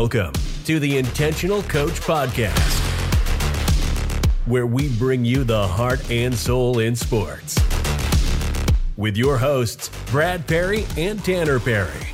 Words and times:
Welcome 0.00 0.32
to 0.64 0.78
the 0.78 0.96
Intentional 0.96 1.60
Coach 1.64 1.94
Podcast, 1.94 2.78
where 4.46 4.64
we 4.64 4.96
bring 4.96 5.24
you 5.24 5.42
the 5.42 5.66
heart 5.66 6.08
and 6.08 6.32
soul 6.32 6.78
in 6.78 6.94
sports. 6.94 7.58
With 8.96 9.16
your 9.16 9.36
hosts, 9.36 9.90
Brad 10.12 10.46
Perry 10.46 10.86
and 10.96 11.22
Tanner 11.24 11.58
Perry. 11.58 12.06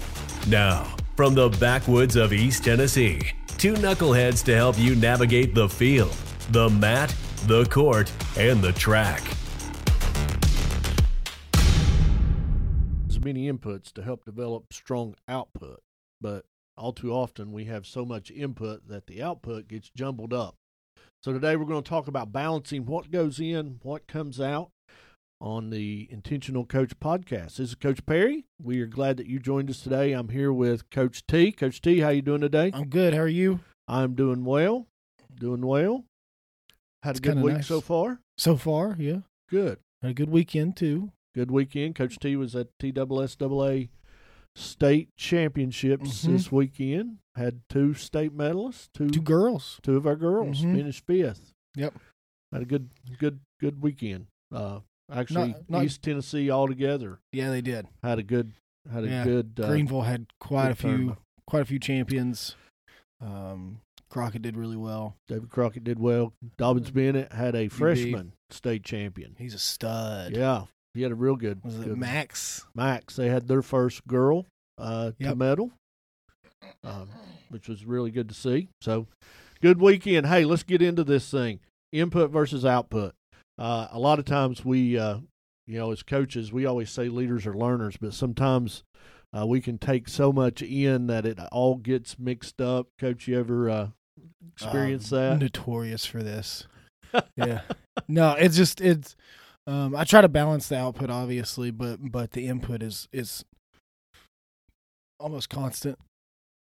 Now, 0.48 0.96
from 1.14 1.34
the 1.34 1.50
backwoods 1.50 2.16
of 2.16 2.32
East 2.32 2.64
Tennessee, 2.64 3.20
two 3.58 3.74
knuckleheads 3.74 4.42
to 4.46 4.54
help 4.54 4.78
you 4.78 4.96
navigate 4.96 5.54
the 5.54 5.68
field, 5.68 6.16
the 6.52 6.70
mat, 6.70 7.14
the 7.46 7.66
court, 7.66 8.10
and 8.38 8.62
the 8.62 8.72
track. 8.72 9.22
as 13.06 13.20
many 13.20 13.52
inputs 13.52 13.92
to 13.92 14.02
help 14.02 14.24
develop 14.24 14.72
strong 14.72 15.14
output, 15.28 15.82
but 16.18 16.46
all 16.76 16.92
too 16.92 17.12
often 17.12 17.52
we 17.52 17.64
have 17.64 17.86
so 17.86 18.04
much 18.04 18.30
input 18.30 18.88
that 18.88 19.06
the 19.06 19.22
output 19.22 19.68
gets 19.68 19.90
jumbled 19.96 20.32
up. 20.32 20.56
So 21.22 21.32
today 21.32 21.56
we're 21.56 21.64
going 21.64 21.82
to 21.82 21.88
talk 21.88 22.06
about 22.08 22.32
balancing 22.32 22.84
what 22.86 23.10
goes 23.10 23.40
in, 23.40 23.78
what 23.82 24.06
comes 24.06 24.40
out 24.40 24.70
on 25.40 25.70
the 25.70 26.06
Intentional 26.10 26.64
Coach 26.64 26.98
podcast. 27.00 27.56
This 27.56 27.60
is 27.70 27.74
Coach 27.74 28.04
Perry. 28.06 28.44
We 28.62 28.80
are 28.80 28.86
glad 28.86 29.16
that 29.16 29.26
you 29.26 29.38
joined 29.38 29.70
us 29.70 29.80
today. 29.80 30.12
I'm 30.12 30.28
here 30.28 30.52
with 30.52 30.90
Coach 30.90 31.26
T. 31.26 31.52
Coach 31.52 31.80
T, 31.80 32.00
how 32.00 32.10
you 32.10 32.22
doing 32.22 32.40
today? 32.40 32.70
I'm 32.74 32.88
good. 32.88 33.14
How 33.14 33.20
are 33.20 33.28
you? 33.28 33.60
I'm 33.88 34.14
doing 34.14 34.44
well. 34.44 34.86
Doing 35.34 35.64
well. 35.66 36.04
Had 37.02 37.10
It's 37.10 37.18
a 37.20 37.22
good 37.22 37.42
week 37.42 37.54
nice. 37.56 37.66
so 37.66 37.80
far. 37.80 38.20
So 38.38 38.56
far, 38.56 38.96
yeah. 38.98 39.18
Good. 39.50 39.78
Had 40.02 40.10
a 40.12 40.14
good 40.14 40.30
weekend 40.30 40.76
too. 40.76 41.12
good 41.34 41.50
weekend. 41.50 41.94
Coach 41.94 42.18
T 42.18 42.36
was 42.36 42.54
at 42.54 42.68
TSSAA 42.80 43.88
state 44.56 45.08
championships 45.16 46.24
Mhm. 46.24 46.32
this 46.32 46.52
weekend. 46.52 47.18
Had 47.34 47.62
two 47.68 47.94
state 47.94 48.36
medalists. 48.36 48.88
Two 48.94 49.08
Two 49.10 49.20
girls. 49.22 49.80
two 49.82 49.96
of 49.96 50.06
our 50.06 50.16
girls 50.16 50.60
Mhm. 50.62 50.74
finished 50.76 51.04
fifth. 51.06 51.52
Yep. 51.74 51.94
Had 52.52 52.62
a 52.62 52.66
good 52.66 52.90
good 53.18 53.40
good 53.60 53.82
weekend. 53.82 54.26
Uh, 54.52 54.80
actually, 55.10 55.52
Not- 55.52 55.70
not- 55.70 55.84
East 55.84 56.02
Tennessee 56.02 56.50
altogether 56.50 57.18
Yeah, 57.32 57.50
they 57.50 57.60
did. 57.62 57.88
had 58.02 58.18
a 58.18 58.22
good 58.22 58.52
had 58.88 59.04
a 59.04 59.08
Yeah. 59.08 59.24
good 59.24 59.58
uh, 59.58 59.68
Greeneville 59.70 60.04
had 60.04 60.26
quite 60.38 60.70
a 60.70 60.74
few 60.76 60.90
tournament. 60.90 61.18
quite 61.46 61.62
a 61.62 61.64
few 61.64 61.78
champions. 61.80 62.54
Um 63.20 63.80
Crockett 64.10 64.42
did 64.42 64.56
really 64.56 64.76
well. 64.76 65.16
David 65.26 65.50
Crockett 65.50 65.82
did 65.82 65.98
well. 65.98 66.34
Dobyns 66.56 66.90
Mm. 66.90 66.94
Bennett 66.94 67.32
had 67.32 67.56
a 67.56 67.66
freshman 67.66 68.32
state 68.50 68.84
champion. 68.84 69.34
He's 69.38 69.54
a 69.54 69.58
stud. 69.58 70.36
Yeah, 70.36 70.66
he 70.94 71.02
had 71.02 71.12
a 71.12 71.16
real 71.16 71.36
good. 71.36 71.60
Was 71.64 71.78
it 71.78 71.84
good 71.84 71.98
Max? 71.98 72.64
Max. 72.74 73.16
They 73.16 73.28
had 73.28 73.48
their 73.48 73.62
first 73.62 74.06
girl 74.06 74.46
uh, 74.78 75.12
to 75.20 75.34
medal, 75.34 75.72
um, 76.82 77.08
which 77.50 77.68
was 77.68 77.84
really 77.84 78.10
good 78.10 78.28
to 78.28 78.34
see. 78.34 78.68
So, 78.80 79.06
good 79.60 79.80
weekend. 79.80 80.26
Hey, 80.26 80.44
let's 80.44 80.62
get 80.62 80.82
into 80.82 81.04
this 81.04 81.30
thing: 81.30 81.60
input 81.92 82.30
versus 82.30 82.64
output. 82.64 83.14
Uh, 83.58 83.88
a 83.90 83.98
lot 83.98 84.18
of 84.18 84.24
times 84.24 84.64
we, 84.64 84.98
uh, 84.98 85.18
you 85.66 85.78
know, 85.78 85.92
as 85.92 86.02
coaches, 86.02 86.52
we 86.52 86.66
always 86.66 86.90
say 86.90 87.08
leaders 87.08 87.46
are 87.46 87.54
learners, 87.54 87.96
but 88.00 88.14
sometimes 88.14 88.82
uh, 89.36 89.46
we 89.46 89.60
can 89.60 89.78
take 89.78 90.08
so 90.08 90.32
much 90.32 90.62
in 90.62 91.06
that 91.06 91.24
it 91.26 91.38
all 91.52 91.76
gets 91.76 92.18
mixed 92.18 92.60
up. 92.60 92.88
Coach, 92.98 93.28
you 93.28 93.38
ever 93.38 93.70
uh, 93.70 93.88
experience 94.52 95.12
Um, 95.12 95.18
that? 95.18 95.38
Notorious 95.40 96.04
for 96.04 96.22
this. 96.22 96.66
yeah. 97.36 97.60
No, 98.08 98.32
it's 98.32 98.56
just 98.56 98.80
it's 98.80 99.14
um 99.66 99.96
I 99.96 100.04
try 100.04 100.20
to 100.20 100.28
balance 100.28 100.68
the 100.68 100.76
output 100.78 101.10
obviously, 101.10 101.70
but 101.70 101.98
but 102.10 102.32
the 102.32 102.46
input 102.46 102.82
is 102.82 103.08
is 103.12 103.44
almost 105.18 105.48
constant. 105.48 105.98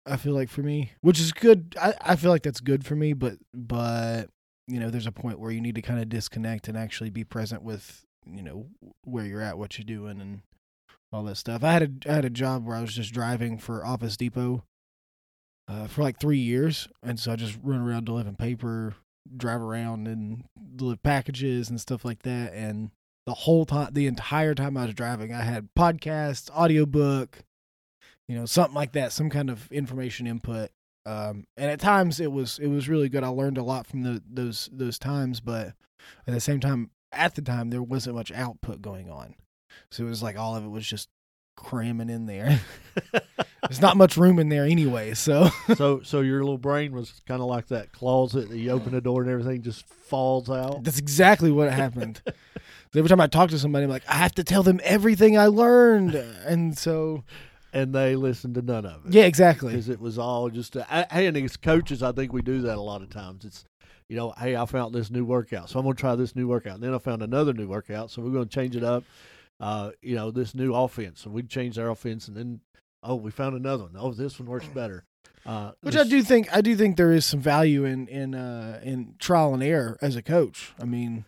I 0.06 0.18
feel 0.18 0.34
like 0.34 0.50
for 0.50 0.64
me, 0.64 0.94
which 1.02 1.20
is 1.20 1.32
good. 1.34 1.76
I, 1.80 1.94
I 2.02 2.16
feel 2.16 2.32
like 2.32 2.44
that's 2.44 2.62
good 2.62 2.86
for 2.86 2.96
me, 2.96 3.14
but 3.14 3.36
but 3.54 4.30
you 4.68 4.80
know, 4.80 4.90
there's 4.90 5.08
a 5.08 5.12
point 5.12 5.40
where 5.40 5.52
you 5.52 5.62
need 5.62 5.76
to 5.76 5.82
kind 5.82 6.00
of 6.00 6.10
disconnect 6.10 6.68
and 6.68 6.78
actually 6.78 7.10
be 7.10 7.24
present 7.24 7.64
with 7.64 8.06
you 8.26 8.42
know 8.42 8.68
where 9.04 9.26
you're 9.26 9.42
at, 9.42 9.58
what 9.58 9.78
you're 9.78 9.86
doing, 9.86 10.22
and 10.22 10.42
all 11.12 11.24
that 11.24 11.38
stuff. 11.38 11.64
I 11.64 11.74
had 11.74 11.84
a 11.84 12.10
I 12.12 12.16
had 12.16 12.26
a 12.26 12.30
job 12.30 12.66
where 12.66 12.76
I 12.76 12.82
was 12.82 12.94
just 12.94 13.14
driving 13.14 13.58
for 13.58 13.86
Office 13.86 14.18
Depot 14.18 14.64
uh, 15.68 15.88
for 15.88 16.02
like 16.02 16.20
three 16.20 16.40
years, 16.40 16.88
and 17.04 17.20
so 17.20 17.32
I 17.32 17.36
just 17.36 17.58
run 17.62 17.82
around 17.82 18.06
delivering 18.06 18.36
paper, 18.36 18.96
drive 19.36 19.62
around 19.62 20.08
and 20.08 20.44
deliver 20.76 20.98
packages 20.98 21.70
and 21.70 21.80
stuff 21.80 22.06
like 22.06 22.24
that. 22.24 22.54
And 22.54 22.92
the 23.26 23.34
whole 23.34 23.66
time, 23.66 23.90
the 23.92 24.08
entire 24.08 24.56
time 24.56 24.78
I 24.78 24.86
was 24.86 24.94
driving, 24.94 25.34
I 25.34 25.42
had 25.42 25.70
podcasts, 25.78 26.50
audiobook, 26.52 27.44
you 28.28 28.36
know, 28.36 28.46
something 28.46 28.76
like 28.76 28.94
that, 28.94 29.12
some 29.12 29.30
kind 29.30 29.50
of 29.50 29.72
information 29.72 30.28
input. 30.28 30.70
Um, 31.06 31.46
and 31.56 31.72
at 31.72 31.80
times 31.80 32.20
it 32.20 32.32
was 32.32 32.60
it 32.60 32.68
was 32.68 32.90
really 32.90 33.08
good. 33.10 33.24
I 33.24 33.30
learned 33.30 33.58
a 33.58 33.64
lot 33.64 33.88
from 33.88 34.04
the, 34.04 34.22
those 34.30 34.70
those 34.74 35.00
times, 35.00 35.40
but 35.40 35.68
at 36.28 36.34
the 36.34 36.42
same 36.42 36.60
time, 36.60 36.92
at 37.14 37.36
the 37.36 37.42
time 37.42 37.70
there 37.70 37.82
wasn't 37.82 38.18
much 38.18 38.32
output 38.32 38.82
going 38.82 39.10
on, 39.10 39.36
so 39.90 40.06
it 40.06 40.10
was 40.10 40.22
like 40.22 40.38
all 40.38 40.56
of 40.56 40.66
it 40.66 40.70
was 40.70 40.86
just 40.86 41.08
cramming 41.58 42.10
in 42.10 42.26
there. 42.28 42.62
There's 43.64 43.82
not 43.82 43.98
much 43.98 44.16
room 44.16 44.40
in 44.40 44.48
there 44.48 44.64
anyway, 44.64 45.14
so 45.14 45.50
so, 45.76 46.00
so 46.04 46.22
your 46.22 46.40
little 46.40 46.58
brain 46.58 46.94
was 46.94 47.22
kind 47.28 47.42
of 47.42 47.48
like 47.48 47.68
that 47.68 47.92
closet 47.92 48.48
that 48.50 48.58
you 48.58 48.72
open 48.72 48.94
the 48.94 49.02
door 49.02 49.22
and 49.24 49.30
everything 49.30 49.62
just 49.62 49.86
falls 49.86 50.50
out. 50.50 50.84
That's 50.86 51.00
exactly 51.00 51.52
what 51.52 51.70
happened. 51.74 52.22
So 52.26 52.32
every 52.96 53.10
time 53.10 53.20
I 53.20 53.28
talk 53.28 53.50
to 53.50 53.60
somebody, 53.60 53.84
I'm 53.84 53.90
like, 53.90 54.08
I 54.08 54.16
have 54.16 54.34
to 54.36 54.44
tell 54.46 54.64
them 54.64 54.80
everything 54.84 55.38
I 55.38 55.48
learned, 55.48 56.16
and 56.16 56.78
so 56.78 57.26
and 57.74 57.94
they 57.94 58.16
listened 58.16 58.56
to 58.56 58.62
none 58.62 58.86
of 58.86 59.06
it. 59.06 59.14
yeah, 59.14 59.24
exactly. 59.26 59.72
because 59.74 59.90
it 59.90 60.00
was 60.00 60.18
all 60.18 60.50
just. 60.50 60.76
A, 60.78 60.88
I- 60.90 61.08
hey, 61.14 61.26
and 61.28 61.36
as 61.36 61.58
coaches, 61.58 62.02
I 62.02 62.14
think 62.14 62.32
we 62.32 62.42
do 62.42 62.62
that 62.62 62.78
a 62.78 62.82
lot 62.82 63.02
of 63.02 63.10
times. 63.10 63.44
It's, 63.44 63.66
you 64.08 64.16
know, 64.16 64.34
hey, 64.38 64.56
I 64.56 64.66
found 64.66 64.96
this 64.96 65.12
new 65.12 65.26
workout, 65.26 65.70
so 65.70 65.78
I'm 65.80 65.84
going 65.86 65.96
to 65.98 66.00
try 66.00 66.16
this 66.16 66.34
new 66.36 66.48
workout. 66.48 66.76
And 66.76 66.84
then 66.84 66.94
I 66.94 67.00
found 67.00 67.22
another 67.22 67.52
new 67.54 67.68
workout, 67.68 68.10
so 68.12 68.22
we're 68.22 68.32
going 68.32 68.48
to 68.48 68.50
change 68.56 68.76
it 68.78 68.84
up. 68.84 69.04
Uh, 69.60 69.92
you 70.02 70.16
know, 70.16 70.30
this 70.32 70.54
new 70.54 70.74
offense, 70.76 71.22
so 71.22 71.30
we 71.32 71.42
changed 71.44 71.80
our 71.80 71.90
offense, 71.90 72.28
and 72.28 72.38
then 72.38 72.62
oh, 73.04 73.16
we 73.16 73.32
found 73.32 73.56
another 73.56 73.84
one. 73.84 73.96
Oh, 73.98 74.12
this 74.12 74.40
one 74.40 74.48
works 74.50 74.68
better. 74.68 75.04
Uh, 75.46 75.72
Which 75.82 75.96
this- 75.96 76.06
I 76.06 76.10
do 76.10 76.22
think 76.24 76.54
I 76.56 76.62
do 76.62 76.76
think 76.76 76.98
there 76.98 77.12
is 77.12 77.26
some 77.26 77.40
value 77.40 77.84
in 77.86 78.08
in 78.08 78.36
uh, 78.36 78.80
in 78.84 79.16
trial 79.20 79.54
and 79.54 79.64
error 79.64 79.98
as 80.02 80.16
a 80.16 80.22
coach. 80.22 80.74
I 80.80 80.86
mean, 80.86 81.26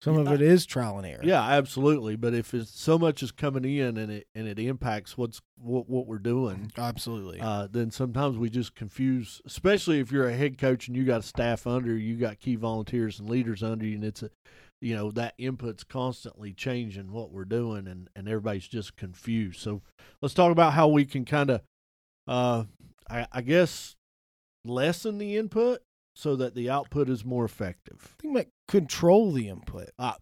some 0.00 0.16
of 0.16 0.28
Yeah. 0.28 0.34
it 0.34 0.40
is 0.40 0.64
trial 0.64 0.96
and 0.96 1.06
error. 1.06 1.20
Yeah, 1.24 1.42
absolutely. 1.42 2.14
But 2.16 2.32
if 2.34 2.54
it's 2.54 2.70
so 2.70 2.98
much 2.98 3.22
is 3.22 3.32
coming 3.32 3.64
in 3.64 3.96
and 3.98 4.10
it 4.12 4.28
and 4.34 4.46
it 4.48 4.58
impacts 4.58 5.18
what's 5.18 5.42
what 5.60 5.90
what 5.90 6.06
we're 6.06 6.18
doing, 6.20 6.70
absolutely. 6.78 7.40
uh, 7.40 7.66
then 7.70 7.90
sometimes 7.90 8.38
we 8.38 8.48
just 8.48 8.74
confuse, 8.74 9.42
especially 9.44 9.98
if 10.00 10.10
you're 10.12 10.28
a 10.28 10.32
head 10.36 10.56
coach 10.56 10.86
and 10.88 10.96
you 10.96 11.04
got 11.04 11.24
staff 11.24 11.66
under 11.66 11.90
you, 11.96 12.14
you 12.14 12.16
got 12.16 12.38
key 12.38 12.54
volunteers 12.56 13.18
and 13.18 13.28
leaders 13.28 13.62
under 13.62 13.84
you, 13.84 13.96
and 13.96 14.04
it's 14.04 14.22
a, 14.22 14.30
you 14.80 14.94
know, 14.94 15.10
that 15.12 15.36
input's 15.38 15.84
constantly 15.84 16.52
changing 16.52 17.12
what 17.12 17.32
we're 17.32 17.44
doing, 17.44 17.86
and 17.86 18.08
and 18.14 18.28
everybody's 18.28 18.68
just 18.68 18.96
confused. 18.96 19.60
So 19.60 19.82
let's 20.22 20.34
talk 20.34 20.52
about 20.52 20.74
how 20.74 20.88
we 20.88 21.04
can 21.04 21.24
kind 21.24 21.50
of, 21.50 21.60
uh, 22.26 22.64
I, 23.10 23.26
I 23.32 23.42
guess, 23.42 23.96
lessen 24.64 25.18
the 25.18 25.36
input 25.36 25.82
so 26.14 26.36
that 26.36 26.54
the 26.54 26.70
output 26.70 27.08
is 27.08 27.24
more 27.24 27.44
effective. 27.44 28.14
I 28.18 28.22
think 28.22 28.34
like 28.34 28.50
control 28.66 29.32
the 29.32 29.48
input. 29.48 29.90
Uh, 29.98 30.14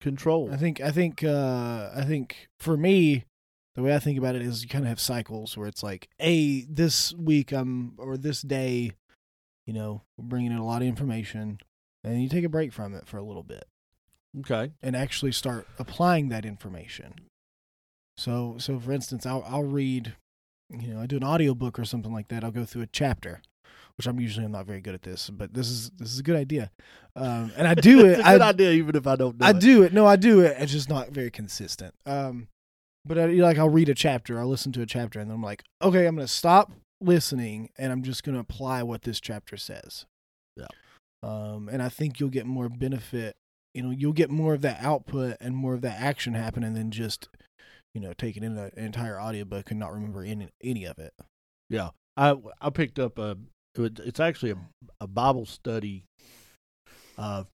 control. 0.00 0.52
I 0.52 0.56
think 0.56 0.80
I 0.80 0.90
think 0.90 1.24
uh, 1.24 1.90
I 1.94 2.02
think 2.02 2.48
for 2.60 2.76
me, 2.76 3.24
the 3.74 3.82
way 3.82 3.94
I 3.94 3.98
think 3.98 4.18
about 4.18 4.36
it 4.36 4.42
is 4.42 4.62
you 4.62 4.68
kind 4.68 4.84
of 4.84 4.88
have 4.88 5.00
cycles 5.00 5.56
where 5.56 5.66
it's 5.66 5.82
like, 5.82 6.08
hey, 6.18 6.64
this 6.68 7.12
week 7.14 7.52
I'm 7.52 7.94
or 7.98 8.16
this 8.16 8.42
day, 8.42 8.92
you 9.66 9.72
know, 9.72 10.02
we're 10.16 10.28
bringing 10.28 10.52
in 10.52 10.58
a 10.58 10.64
lot 10.64 10.82
of 10.82 10.88
information, 10.88 11.58
and 12.04 12.22
you 12.22 12.28
take 12.28 12.44
a 12.44 12.48
break 12.48 12.72
from 12.72 12.94
it 12.94 13.08
for 13.08 13.16
a 13.18 13.24
little 13.24 13.42
bit 13.42 13.66
Okay. 14.40 14.72
and 14.82 14.94
actually 14.94 15.32
start 15.32 15.66
applying 15.78 16.28
that 16.28 16.44
information. 16.44 17.14
So 18.18 18.56
so 18.58 18.78
for 18.78 18.92
instance, 18.92 19.26
I'll 19.26 19.44
I'll 19.46 19.64
read, 19.64 20.14
you 20.70 20.94
know, 20.94 21.00
I 21.00 21.06
do 21.06 21.16
an 21.16 21.24
audiobook 21.24 21.78
or 21.78 21.84
something 21.84 22.12
like 22.12 22.28
that. 22.28 22.44
I'll 22.44 22.50
go 22.50 22.64
through 22.64 22.82
a 22.82 22.86
chapter. 22.86 23.40
Which 23.96 24.06
I'm 24.06 24.20
usually 24.20 24.44
I'm 24.44 24.52
not 24.52 24.66
very 24.66 24.82
good 24.82 24.92
at 24.92 25.02
this, 25.02 25.30
but 25.30 25.54
this 25.54 25.70
is 25.70 25.90
this 25.96 26.12
is 26.12 26.18
a 26.18 26.22
good 26.22 26.36
idea, 26.36 26.70
um, 27.14 27.50
and 27.56 27.66
I 27.66 27.72
do 27.72 28.00
it. 28.04 28.18
it's 28.18 28.20
a 28.20 28.32
good 28.32 28.42
I, 28.42 28.48
idea, 28.50 28.72
even 28.72 28.94
if 28.94 29.06
I 29.06 29.16
don't. 29.16 29.38
Do 29.38 29.44
I 29.46 29.50
it. 29.50 29.58
do 29.60 29.82
it. 29.84 29.94
No, 29.94 30.04
I 30.04 30.16
do 30.16 30.40
it. 30.40 30.54
It's 30.58 30.70
just 30.70 30.90
not 30.90 31.12
very 31.12 31.30
consistent. 31.30 31.94
Um, 32.04 32.48
but 33.06 33.18
I, 33.18 33.24
like 33.26 33.56
I'll 33.56 33.70
read 33.70 33.88
a 33.88 33.94
chapter, 33.94 34.38
I'll 34.38 34.48
listen 34.48 34.70
to 34.72 34.82
a 34.82 34.86
chapter, 34.86 35.18
and 35.18 35.30
then 35.30 35.36
I'm 35.36 35.42
like, 35.42 35.62
okay, 35.80 36.06
I'm 36.06 36.14
gonna 36.14 36.28
stop 36.28 36.72
listening, 37.00 37.70
and 37.78 37.90
I'm 37.90 38.02
just 38.02 38.22
gonna 38.22 38.40
apply 38.40 38.82
what 38.82 39.00
this 39.00 39.18
chapter 39.18 39.56
says. 39.56 40.04
Yeah. 40.58 40.66
Um, 41.22 41.70
and 41.72 41.82
I 41.82 41.88
think 41.88 42.20
you'll 42.20 42.28
get 42.28 42.44
more 42.44 42.68
benefit. 42.68 43.34
You 43.76 43.82
know, 43.82 43.90
you'll 43.90 44.14
get 44.14 44.30
more 44.30 44.54
of 44.54 44.62
that 44.62 44.82
output 44.82 45.36
and 45.38 45.54
more 45.54 45.74
of 45.74 45.82
that 45.82 46.00
action 46.00 46.32
happening 46.32 46.72
than 46.72 46.90
just, 46.90 47.28
you 47.94 48.00
know, 48.00 48.14
taking 48.14 48.42
in 48.42 48.56
an 48.56 48.70
entire 48.74 49.20
audiobook 49.20 49.70
and 49.70 49.78
not 49.78 49.92
remember 49.92 50.24
any 50.24 50.48
any 50.64 50.86
of 50.86 50.98
it. 50.98 51.12
Yeah, 51.68 51.90
I 52.16 52.36
I 52.58 52.70
picked 52.70 52.98
up 52.98 53.18
a. 53.18 53.36
It's 53.76 54.18
actually 54.18 54.52
a 54.52 54.58
a 55.02 55.06
Bible 55.06 55.44
study, 55.44 56.04
uh, 57.18 57.44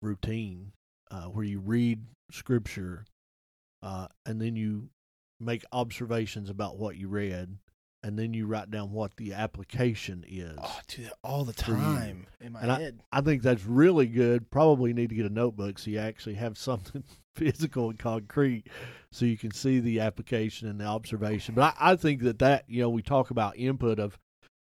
routine, 0.00 0.70
uh, 1.10 1.24
where 1.24 1.44
you 1.44 1.58
read 1.58 2.04
scripture, 2.30 3.04
uh, 3.82 4.06
and 4.24 4.40
then 4.40 4.54
you 4.54 4.90
make 5.40 5.64
observations 5.72 6.48
about 6.48 6.78
what 6.78 6.96
you 6.96 7.08
read, 7.08 7.58
and 8.02 8.18
then 8.18 8.34
you 8.34 8.46
write 8.46 8.70
down 8.70 8.92
what 8.92 9.16
the 9.16 9.32
application 9.34 10.24
is. 10.28 10.56
Oh, 10.58 10.76
I 10.78 10.80
do 10.88 11.02
that 11.04 11.14
all 11.24 11.44
the 11.44 11.52
time 11.52 12.26
in 12.40 12.52
my 12.52 12.60
And 12.62 12.70
I- 12.72 12.80
head. 12.80 13.00
I 13.10 13.20
think 13.20 13.42
that's 13.42 13.64
really 13.64 14.06
good. 14.06 14.50
Probably 14.50 14.92
need 14.92 15.08
to 15.10 15.14
get 15.16 15.26
a 15.26 15.32
notebook 15.32 15.78
so 15.78 15.90
you 15.90 15.98
actually 15.98 16.34
have 16.34 16.56
something 16.58 17.04
physical 17.34 17.90
and 17.90 17.98
concrete 17.98 18.68
so 19.10 19.24
you 19.26 19.36
can 19.36 19.50
see 19.50 19.80
the 19.80 20.00
application 20.00 20.68
and 20.68 20.80
the 20.80 20.84
observation. 20.84 21.54
But 21.54 21.74
I, 21.78 21.92
I 21.92 21.96
think 21.96 22.22
that 22.22 22.38
that, 22.38 22.64
you 22.68 22.82
know, 22.82 22.90
we 22.90 23.02
talk 23.02 23.30
about 23.30 23.56
input 23.58 23.98
of, 23.98 24.18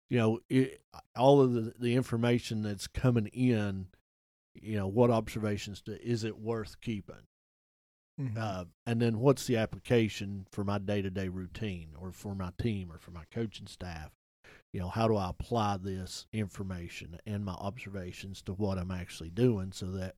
you 0.10 0.18
know, 0.18 0.40
it, 0.50 0.82
all 1.16 1.42
of 1.42 1.54
the, 1.54 1.74
the 1.80 1.96
information 1.96 2.62
that's 2.64 2.88
coming 2.88 3.28
in, 3.28 3.88
you 4.56 4.76
know, 4.76 4.88
what 4.88 5.10
observations 5.12 5.82
do, 5.82 5.98
is 6.04 6.24
it 6.24 6.38
worth 6.40 6.82
keeping? 6.82 7.16
Mhm. 8.20 8.38
Uh, 8.38 8.66
and 8.86 9.02
then 9.02 9.20
what's 9.20 9.48
the 9.48 9.58
application 9.58 10.46
for 10.52 10.64
my 10.64 10.78
day 10.78 11.02
to 11.02 11.10
day 11.10 11.30
routine 11.30 11.94
or 11.98 12.12
for 12.12 12.36
my 12.36 12.52
team 12.62 12.92
or 12.92 12.98
for 12.98 13.12
my 13.12 13.24
coaching 13.32 13.68
staff? 13.68 14.12
You 14.74 14.80
know, 14.80 14.90
how 14.90 15.08
do 15.08 15.16
I 15.16 15.30
apply 15.30 15.78
this 15.78 16.28
information 16.34 17.20
and 17.26 17.46
my 17.46 17.54
observations 17.54 18.42
to 18.44 18.54
what 18.54 18.78
I'm 18.78 18.92
actually 18.92 19.30
doing 19.30 19.72
so 19.72 19.88
that 19.92 20.16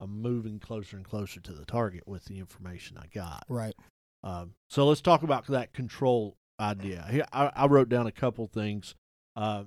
I'm 0.00 0.20
moving 0.20 0.60
closer 0.60 0.96
and 0.96 1.04
closer 1.04 1.40
to 1.40 1.52
the 1.52 1.64
target 1.64 2.06
with 2.06 2.26
the 2.26 2.38
information 2.38 2.98
I 2.98 3.06
got? 3.06 3.44
right. 3.48 3.74
Um, 4.22 4.52
so 4.68 4.86
let's 4.86 5.00
talk 5.00 5.22
about 5.22 5.46
that 5.46 5.72
control 5.72 6.36
idea. 6.60 7.26
I, 7.32 7.50
I 7.54 7.66
wrote 7.66 7.88
down 7.88 8.06
a 8.06 8.12
couple 8.12 8.46
things. 8.46 8.94
Uh, 9.34 9.64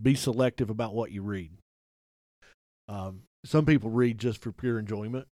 be 0.00 0.14
selective 0.14 0.68
about 0.68 0.94
what 0.94 1.10
you 1.10 1.22
read. 1.22 1.52
Um, 2.86 3.22
some 3.44 3.64
people 3.64 3.90
read 3.90 4.18
just 4.18 4.42
for 4.42 4.52
pure 4.52 4.78
enjoyment. 4.78 5.26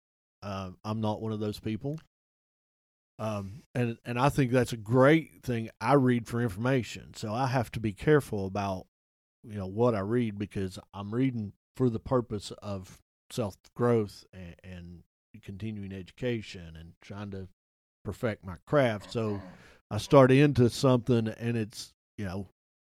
Uh, 0.43 0.71
I'm 0.85 1.01
not 1.01 1.21
one 1.23 1.33
of 1.33 1.41
those 1.41 1.61
people. 1.61 1.99
Um, 3.19 3.63
and 3.75 3.99
and 4.05 4.19
I 4.19 4.29
think 4.31 4.51
that's 4.51 4.73
a 4.73 4.77
great 4.79 5.43
thing. 5.43 5.71
I 5.81 5.95
read 5.95 6.27
for 6.27 6.41
information, 6.41 7.15
so 7.15 7.33
I 7.33 7.47
have 7.47 7.71
to 7.73 7.81
be 7.81 7.93
careful 7.93 8.47
about 8.47 8.87
you 9.45 9.57
know 9.57 9.67
what 9.67 9.95
I 9.95 10.01
read 10.01 10.39
because 10.39 10.79
I'm 10.95 11.15
reading 11.15 11.53
for 11.77 11.89
the 11.91 12.01
purpose 12.01 12.53
of 12.63 12.99
self 13.31 13.55
growth 13.77 14.25
and, 14.33 14.57
and 14.65 15.03
continuing 15.43 15.93
education 15.93 16.75
and 16.79 16.93
trying 17.01 17.31
to 17.33 17.49
perfect 18.05 18.45
my 18.45 18.57
craft. 18.67 19.13
So 19.13 19.41
I 19.91 19.99
start 19.99 20.31
into 20.33 20.69
something 20.71 21.29
and 21.29 21.57
it's 21.57 21.93
you 22.19 22.25
know, 22.25 22.49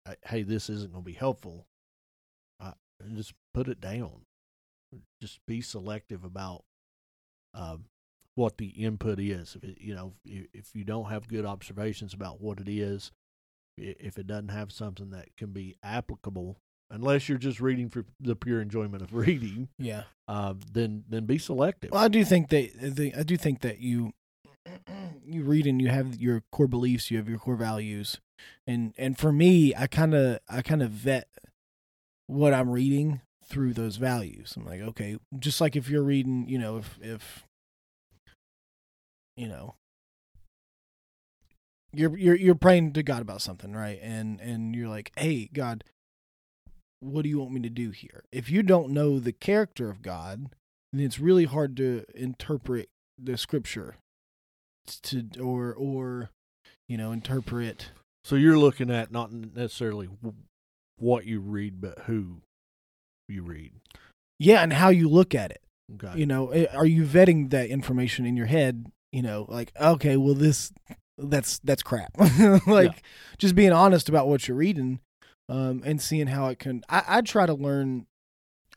I- 0.07 0.15
hey, 0.25 0.43
this 0.43 0.69
isn't 0.69 0.91
going 0.91 1.03
to 1.03 1.11
be 1.11 1.17
helpful. 1.17 1.65
I 2.61 2.73
just 3.15 3.33
put 3.53 3.67
it 3.67 3.81
down. 3.81 4.21
Just 5.21 5.39
be 5.47 5.61
selective 5.61 6.23
about 6.23 6.63
um, 7.53 7.85
what 8.35 8.57
the 8.57 8.67
input 8.67 9.19
is. 9.19 9.55
If 9.55 9.63
it, 9.63 9.77
you 9.81 9.93
know, 9.95 10.13
if, 10.25 10.45
if 10.53 10.75
you 10.75 10.83
don't 10.83 11.09
have 11.09 11.27
good 11.27 11.45
observations 11.45 12.13
about 12.13 12.41
what 12.41 12.59
it 12.59 12.69
is, 12.69 13.11
if 13.77 14.17
it 14.17 14.27
doesn't 14.27 14.49
have 14.49 14.71
something 14.71 15.09
that 15.11 15.35
can 15.37 15.51
be 15.51 15.75
applicable, 15.83 16.57
unless 16.89 17.27
you're 17.29 17.37
just 17.37 17.59
reading 17.61 17.89
for 17.89 18.05
the 18.19 18.35
pure 18.35 18.61
enjoyment 18.61 19.01
of 19.01 19.13
reading, 19.15 19.69
Yeah. 19.77 20.03
uh, 20.27 20.53
then 20.71 21.03
then 21.09 21.25
be 21.25 21.37
selective. 21.37 21.91
Well, 21.91 22.03
I 22.03 22.07
do 22.09 22.23
think 22.25 22.49
that 22.49 22.71
the, 22.95 23.13
I 23.15 23.23
do 23.23 23.37
think 23.37 23.61
that 23.61 23.79
you 23.79 24.13
you 25.25 25.43
read 25.43 25.65
and 25.65 25.81
you 25.81 25.87
have 25.89 26.15
your 26.19 26.43
core 26.51 26.67
beliefs, 26.67 27.09
you 27.09 27.17
have 27.17 27.27
your 27.29 27.39
core 27.39 27.55
values, 27.55 28.19
and 28.67 28.93
and 28.97 29.17
for 29.17 29.31
me, 29.31 29.73
I 29.75 29.87
kind 29.87 30.13
of 30.13 30.39
I 30.49 30.61
kind 30.61 30.83
of 30.83 30.91
vet 30.91 31.27
what 32.27 32.53
I'm 32.53 32.69
reading 32.69 33.21
through 33.51 33.73
those 33.73 33.97
values. 33.97 34.53
I'm 34.55 34.65
like, 34.65 34.81
okay, 34.81 35.17
just 35.37 35.61
like 35.61 35.75
if 35.75 35.89
you're 35.89 36.03
reading, 36.03 36.47
you 36.47 36.57
know, 36.57 36.77
if 36.77 36.97
if 37.01 37.45
you 39.35 39.47
know 39.47 39.75
you're 41.93 42.17
you're 42.17 42.35
you're 42.35 42.55
praying 42.55 42.93
to 42.93 43.03
God 43.03 43.21
about 43.21 43.41
something, 43.41 43.73
right? 43.73 43.99
And 44.01 44.39
and 44.39 44.75
you're 44.75 44.89
like, 44.89 45.11
"Hey, 45.17 45.49
God, 45.53 45.83
what 47.01 47.23
do 47.23 47.29
you 47.29 47.39
want 47.39 47.51
me 47.51 47.61
to 47.61 47.69
do 47.69 47.91
here?" 47.91 48.23
If 48.31 48.49
you 48.49 48.63
don't 48.63 48.91
know 48.91 49.19
the 49.19 49.33
character 49.33 49.89
of 49.89 50.01
God, 50.01 50.55
then 50.93 51.05
it's 51.05 51.19
really 51.19 51.45
hard 51.45 51.75
to 51.77 52.05
interpret 52.15 52.89
the 53.21 53.37
scripture 53.37 53.97
to 55.03 55.27
or 55.39 55.73
or 55.73 56.29
you 56.91 56.97
know, 56.97 57.13
interpret 57.13 57.91
So 58.25 58.35
you're 58.35 58.57
looking 58.57 58.91
at 58.91 59.13
not 59.13 59.31
necessarily 59.31 60.09
what 60.97 61.25
you 61.25 61.39
read, 61.39 61.79
but 61.79 61.99
who 61.99 62.41
you 63.31 63.43
read. 63.43 63.71
yeah, 64.39 64.61
and 64.61 64.73
how 64.73 64.89
you 64.89 65.09
look 65.09 65.33
at 65.33 65.51
it. 65.51 65.61
Okay. 65.95 66.19
You 66.19 66.25
know, 66.25 66.49
eh, 66.49 66.67
are 66.73 66.85
you 66.85 67.03
vetting 67.03 67.49
that 67.49 67.69
information 67.69 68.25
in 68.25 68.37
your 68.37 68.45
head? 68.45 68.85
You 69.11 69.21
know, 69.21 69.45
like 69.49 69.71
okay, 69.79 70.17
well 70.17 70.33
this 70.35 70.71
that's 71.17 71.59
that's 71.59 71.83
crap. 71.83 72.11
like 72.67 73.03
just 73.37 73.55
being 73.55 73.71
honest 73.71 74.09
about 74.09 74.27
what 74.27 74.47
you're 74.47 74.57
reading, 74.57 74.99
um, 75.49 75.81
and 75.85 76.01
seeing 76.01 76.27
how 76.27 76.47
it 76.47 76.59
can. 76.59 76.83
I, 76.89 77.03
I 77.07 77.21
try 77.21 77.45
to 77.45 77.53
learn. 77.53 78.05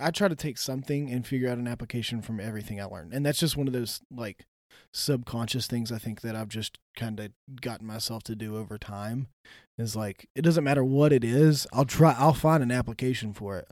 I 0.00 0.10
try 0.10 0.26
to 0.26 0.34
take 0.34 0.58
something 0.58 1.08
and 1.10 1.24
figure 1.24 1.48
out 1.48 1.58
an 1.58 1.68
application 1.68 2.20
from 2.20 2.40
everything 2.40 2.80
I 2.80 2.84
learn, 2.84 3.10
and 3.12 3.24
that's 3.24 3.38
just 3.38 3.56
one 3.56 3.68
of 3.68 3.72
those 3.72 4.00
like 4.10 4.44
subconscious 4.92 5.66
things 5.66 5.92
I 5.92 5.98
think 5.98 6.20
that 6.22 6.34
I've 6.34 6.48
just 6.48 6.78
kind 6.96 7.20
of 7.20 7.30
gotten 7.60 7.86
myself 7.86 8.24
to 8.24 8.34
do 8.34 8.56
over 8.56 8.76
time. 8.76 9.28
Is 9.78 9.94
like 9.94 10.28
it 10.34 10.42
doesn't 10.42 10.64
matter 10.64 10.84
what 10.84 11.12
it 11.12 11.22
is, 11.22 11.66
I'll 11.72 11.84
try. 11.84 12.14
I'll 12.18 12.34
find 12.34 12.62
an 12.62 12.72
application 12.72 13.32
for 13.34 13.58
it. 13.58 13.68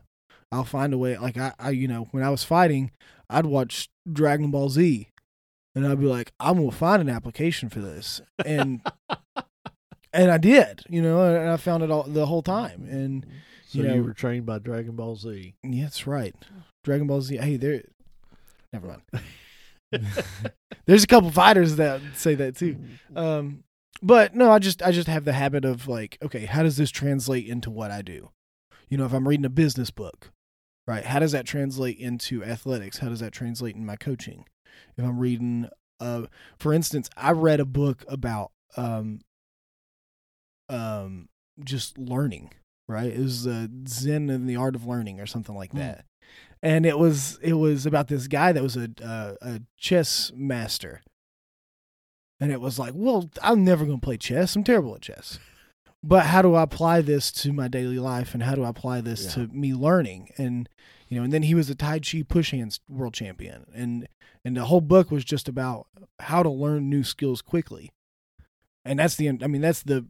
I'll 0.52 0.64
find 0.64 0.92
a 0.92 0.98
way. 0.98 1.16
Like 1.16 1.38
I, 1.38 1.52
I, 1.58 1.70
you 1.70 1.88
know, 1.88 2.08
when 2.10 2.22
I 2.22 2.30
was 2.30 2.44
fighting, 2.44 2.90
I'd 3.30 3.46
watch 3.46 3.88
Dragon 4.10 4.50
Ball 4.50 4.68
Z, 4.68 5.08
and 5.74 5.86
I'd 5.86 6.00
be 6.00 6.06
like, 6.06 6.32
I'm 6.38 6.58
gonna 6.58 6.70
find 6.70 7.00
an 7.00 7.08
application 7.08 7.70
for 7.70 7.80
this, 7.80 8.20
and 8.44 8.82
and 10.12 10.30
I 10.30 10.36
did, 10.36 10.82
you 10.88 11.00
know, 11.00 11.34
and 11.34 11.50
I 11.50 11.56
found 11.56 11.82
it 11.82 11.90
all 11.90 12.02
the 12.04 12.26
whole 12.26 12.42
time. 12.42 12.86
And 12.88 13.26
so 13.66 13.78
you 13.78 13.94
you, 13.94 14.04
were 14.04 14.12
trained 14.12 14.44
by 14.44 14.58
Dragon 14.58 14.94
Ball 14.94 15.16
Z. 15.16 15.54
yeah, 15.62 15.84
that's 15.84 16.06
right, 16.06 16.34
Dragon 16.84 17.06
Ball 17.06 17.22
Z. 17.22 17.38
Hey, 17.38 17.56
there. 17.56 17.82
Never 18.72 18.86
mind. 18.88 19.24
There's 20.86 21.04
a 21.04 21.06
couple 21.06 21.30
fighters 21.30 21.76
that 21.76 22.00
say 22.14 22.34
that 22.34 22.56
too. 22.56 22.76
Um, 23.16 23.64
but 24.02 24.34
no, 24.34 24.50
I 24.50 24.58
just 24.58 24.82
I 24.82 24.90
just 24.90 25.08
have 25.08 25.24
the 25.24 25.32
habit 25.32 25.64
of 25.64 25.88
like, 25.88 26.18
okay, 26.22 26.44
how 26.44 26.62
does 26.62 26.76
this 26.76 26.90
translate 26.90 27.46
into 27.46 27.70
what 27.70 27.90
I 27.90 28.02
do? 28.02 28.30
You 28.88 28.98
know, 28.98 29.06
if 29.06 29.12
I'm 29.12 29.26
reading 29.26 29.46
a 29.46 29.50
business 29.50 29.90
book, 29.90 30.32
right? 30.86 31.04
How 31.04 31.18
does 31.18 31.32
that 31.32 31.46
translate 31.46 31.98
into 31.98 32.42
athletics? 32.44 32.98
How 32.98 33.08
does 33.08 33.20
that 33.20 33.32
translate 33.32 33.76
in 33.76 33.86
my 33.86 33.96
coaching? 33.96 34.46
If 34.96 35.04
I'm 35.04 35.18
reading, 35.18 35.68
uh, 36.00 36.22
for 36.58 36.72
instance, 36.72 37.08
I 37.16 37.32
read 37.32 37.60
a 37.60 37.64
book 37.64 38.04
about 38.08 38.52
um, 38.76 39.20
um, 40.68 41.28
just 41.62 41.98
learning, 41.98 42.52
right? 42.88 43.12
It 43.12 43.18
was 43.20 43.46
uh, 43.46 43.66
Zen 43.86 44.30
and 44.30 44.48
the 44.48 44.56
Art 44.56 44.74
of 44.74 44.86
Learning 44.86 45.20
or 45.20 45.26
something 45.26 45.54
like 45.54 45.72
Hmm. 45.72 45.78
that. 45.78 46.04
And 46.62 46.86
it 46.86 46.98
was 46.98 47.38
it 47.42 47.54
was 47.54 47.86
about 47.86 48.06
this 48.06 48.28
guy 48.28 48.52
that 48.52 48.62
was 48.62 48.76
a 48.76 48.88
uh, 49.04 49.34
a 49.42 49.60
chess 49.76 50.30
master, 50.34 51.02
and 52.38 52.52
it 52.52 52.60
was 52.60 52.78
like, 52.78 52.92
well, 52.94 53.28
I'm 53.42 53.64
never 53.64 53.84
going 53.84 53.98
to 53.98 54.04
play 54.04 54.16
chess. 54.16 54.54
I'm 54.54 54.62
terrible 54.62 54.94
at 54.94 55.02
chess. 55.02 55.40
But 56.04 56.26
how 56.26 56.42
do 56.42 56.54
I 56.54 56.62
apply 56.62 57.00
this 57.02 57.30
to 57.32 57.52
my 57.52 57.68
daily 57.68 57.98
life, 57.98 58.34
and 58.34 58.42
how 58.42 58.54
do 58.54 58.64
I 58.64 58.68
apply 58.70 59.00
this 59.02 59.24
Yeah. 59.36 59.46
to 59.46 59.52
me 59.52 59.72
learning? 59.74 60.30
And 60.36 60.68
you 61.08 61.18
know, 61.18 61.24
and 61.24 61.32
then 61.32 61.42
he 61.42 61.54
was 61.54 61.68
a 61.68 61.74
Tai 61.74 62.00
Chi 62.00 62.22
push 62.22 62.50
hands 62.52 62.80
world 62.88 63.14
champion, 63.14 63.66
and 63.74 64.08
and 64.44 64.56
the 64.56 64.64
whole 64.64 64.80
book 64.80 65.10
was 65.10 65.24
just 65.24 65.48
about 65.48 65.86
how 66.18 66.42
to 66.42 66.50
learn 66.50 66.90
new 66.90 67.04
skills 67.04 67.40
quickly. 67.42 67.90
And 68.84 68.98
that's 68.98 69.14
the 69.14 69.28
I 69.28 69.46
mean 69.46 69.60
that's 69.60 69.82
the 69.82 70.06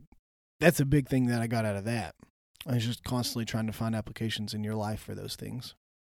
that's 0.60 0.80
a 0.80 0.84
big 0.86 1.08
thing 1.08 1.26
that 1.26 1.42
I 1.42 1.46
got 1.46 1.64
out 1.64 1.76
of 1.76 1.84
that. 1.84 2.14
I 2.66 2.74
was 2.74 2.86
just 2.86 3.02
constantly 3.04 3.44
trying 3.44 3.66
to 3.66 3.72
find 3.72 3.94
applications 3.94 4.54
in 4.54 4.62
your 4.62 4.76
life 4.76 5.00
for 5.00 5.14
those 5.14 5.34
things. 5.36 5.74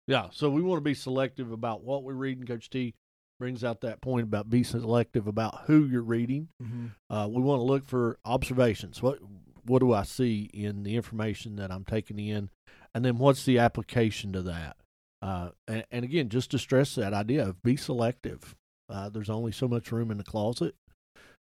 Yeah, 0.06 0.28
so 0.34 0.50
we 0.50 0.62
want 0.62 0.78
to 0.78 0.84
be 0.84 0.94
selective 0.94 1.52
about 1.52 1.82
what 1.84 2.04
we 2.04 2.14
read, 2.14 2.38
and 2.38 2.48
Coach 2.48 2.70
T 2.70 2.94
brings 3.40 3.64
out 3.64 3.80
that 3.82 4.02
point 4.02 4.26
about 4.26 4.50
be 4.50 4.62
selective 4.64 5.26
about 5.28 5.62
who 5.66 5.86
you're 5.86 6.02
reading. 6.04 6.50
Mm-hmm. 6.62 6.88
Uh, 7.10 7.28
we 7.30 7.42
want 7.42 7.60
to 7.62 7.64
look 7.64 7.88
for 7.88 8.20
observations. 8.26 9.02
What 9.02 9.20
what 9.66 9.80
do 9.80 9.94
I 9.94 10.04
see 10.04 10.50
in 10.54 10.84
the 10.84 10.96
information 10.96 11.56
that 11.58 11.72
I'm 11.72 11.86
taking 11.86 12.20
in, 12.20 12.50
and 12.94 13.04
then 13.04 13.18
what's 13.18 13.46
the 13.46 13.60
application 13.60 14.34
to 14.34 14.42
that? 14.44 14.78
Uh, 15.22 15.50
and, 15.68 15.86
and 15.92 16.06
again, 16.06 16.30
just 16.30 16.52
to 16.52 16.60
stress 16.60 16.96
that 16.96 17.14
idea 17.14 17.48
of 17.48 17.64
be 17.64 17.78
selective. 17.78 18.56
Uh, 18.90 19.10
there's 19.10 19.30
only 19.30 19.52
so 19.52 19.68
much 19.68 19.92
room 19.92 20.12
in 20.12 20.18
the 20.18 20.24
closet. 20.24 20.76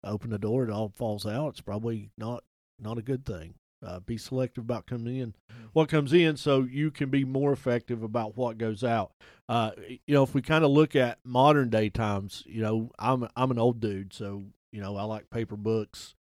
Open 0.03 0.31
the 0.31 0.39
door, 0.39 0.65
it 0.65 0.71
all 0.71 0.93
falls 0.97 1.27
out. 1.27 1.49
It's 1.49 1.61
probably 1.61 2.11
not 2.17 2.45
not 2.79 2.99
a 2.99 3.03
good 3.03 3.27
thing. 3.27 3.55
Uh, 3.85 4.01
be 4.01 4.17
selective 4.17 4.65
about 4.65 4.87
coming 4.87 5.17
in, 5.17 5.35
what 5.75 5.89
comes 5.89 6.13
in, 6.15 6.37
so 6.37 6.63
you 6.63 6.91
can 6.91 7.11
be 7.11 7.25
more 7.25 7.53
effective 7.53 8.03
about 8.03 8.37
what 8.37 8.57
goes 8.57 8.83
out. 8.83 9.13
Uh, 9.49 9.73
you 9.89 10.15
know, 10.15 10.23
if 10.23 10.35
we 10.35 10.41
kind 10.41 10.65
of 10.65 10.71
look 10.71 10.97
at 10.97 11.19
modern 11.25 11.69
day 11.69 11.91
times, 11.91 12.43
you 12.47 12.63
know, 12.63 12.91
I'm 12.99 13.29
I'm 13.37 13.51
an 13.51 13.59
old 13.59 13.81
dude, 13.81 14.15
so 14.15 14.45
you 14.73 14.81
know 14.81 14.97
I 14.97 15.03
like 15.03 15.29
paper 15.29 15.57
books. 15.57 16.15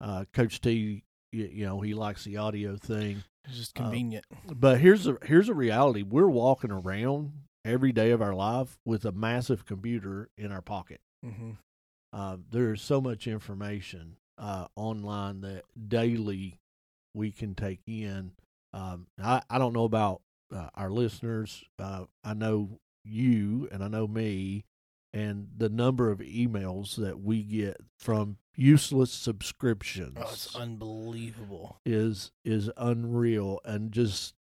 Uh, 0.00 0.24
Coach 0.32 0.60
T, 0.60 1.02
you, 1.32 1.48
you 1.52 1.66
know, 1.66 1.80
he 1.80 1.94
likes 1.94 2.24
the 2.24 2.36
audio 2.36 2.76
thing. 2.76 3.24
It's 3.44 3.56
just 3.56 3.78
Uh, 3.78 3.82
convenient. 3.84 4.24
But 4.46 4.80
here's 4.80 5.06
a 5.06 5.18
here's 5.24 5.48
a 5.48 5.54
reality: 5.54 6.02
we're 6.02 6.28
walking 6.28 6.70
around 6.70 7.32
every 7.64 7.92
day 7.92 8.10
of 8.10 8.22
our 8.22 8.34
life 8.34 8.78
with 8.84 9.04
a 9.04 9.12
massive 9.12 9.64
computer 9.66 10.28
in 10.36 10.52
our 10.52 10.62
pocket. 10.62 11.00
mm-hmm. 11.24 11.52
Uh, 12.12 12.36
there's 12.50 12.82
so 12.82 13.00
much 13.00 13.26
information 13.26 14.16
uh, 14.36 14.66
online 14.76 15.40
that 15.40 15.64
daily 15.88 16.60
we 17.14 17.30
can 17.32 17.54
take 17.54 17.80
in. 17.86 18.32
Um, 18.74 19.06
I 19.22 19.42
I 19.48 19.58
don't 19.58 19.72
know 19.72 19.84
about 19.84 20.20
uh, 20.54 20.68
our 20.74 20.90
listeners. 20.90 21.64
Uh, 21.78 22.04
I 22.22 22.34
know 22.34 22.78
you 23.04 23.68
and 23.72 23.82
I 23.82 23.88
know 23.88 24.06
me, 24.06 24.64
and 25.12 25.48
the 25.56 25.68
number 25.70 26.10
of 26.10 26.18
emails 26.18 26.96
that 26.96 27.20
we 27.20 27.42
get 27.42 27.78
from 27.98 28.36
useless 28.56 29.12
subscriptions. 29.12 30.16
Oh, 30.18 30.30
it's 30.32 30.54
unbelievable. 30.56 31.78
Is 31.84 32.32
is 32.44 32.70
unreal, 32.76 33.60
and 33.64 33.92
just 33.92 34.34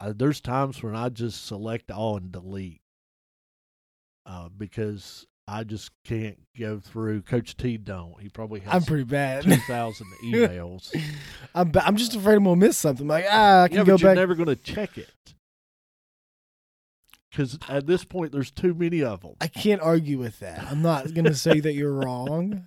uh, 0.00 0.12
there's 0.14 0.40
times 0.40 0.82
when 0.82 0.94
I 0.94 1.08
just 1.08 1.46
select 1.46 1.90
all 1.90 2.16
and 2.16 2.30
delete 2.32 2.80
uh, 4.24 4.48
because 4.56 5.26
I 5.48 5.64
just 5.64 5.90
can't 6.04 6.38
go 6.58 6.80
through. 6.80 7.22
Coach 7.22 7.56
T 7.56 7.76
don't. 7.76 8.20
He 8.20 8.28
probably 8.28 8.60
has. 8.60 8.74
I'm 8.74 8.82
pretty 8.82 9.04
bad. 9.04 9.44
Two 9.44 9.56
thousand 9.68 10.06
emails. 10.24 10.94
I'm 11.54 11.70
ba- 11.70 11.86
I'm 11.86 11.96
just 11.96 12.14
afraid 12.14 12.36
I'm 12.36 12.44
gonna 12.44 12.56
miss 12.56 12.76
something. 12.76 13.06
Like 13.06 13.26
ah, 13.30 13.62
I 13.62 13.68
can 13.68 13.78
yeah, 13.78 13.84
go 13.84 13.92
but 13.94 14.00
you're 14.02 14.14
never 14.14 14.34
going 14.34 14.48
to 14.48 14.56
check 14.56 14.98
it 14.98 15.10
because 17.36 17.58
at 17.68 17.86
this 17.86 18.04
point 18.04 18.32
there's 18.32 18.50
too 18.50 18.74
many 18.74 19.02
of 19.02 19.20
them. 19.20 19.34
I 19.40 19.48
can't 19.48 19.82
argue 19.82 20.18
with 20.18 20.40
that. 20.40 20.66
I'm 20.70 20.82
not 20.82 21.12
gonna 21.14 21.34
say 21.34 21.60
that 21.60 21.74
you're 21.74 21.92
wrong. 22.04 22.66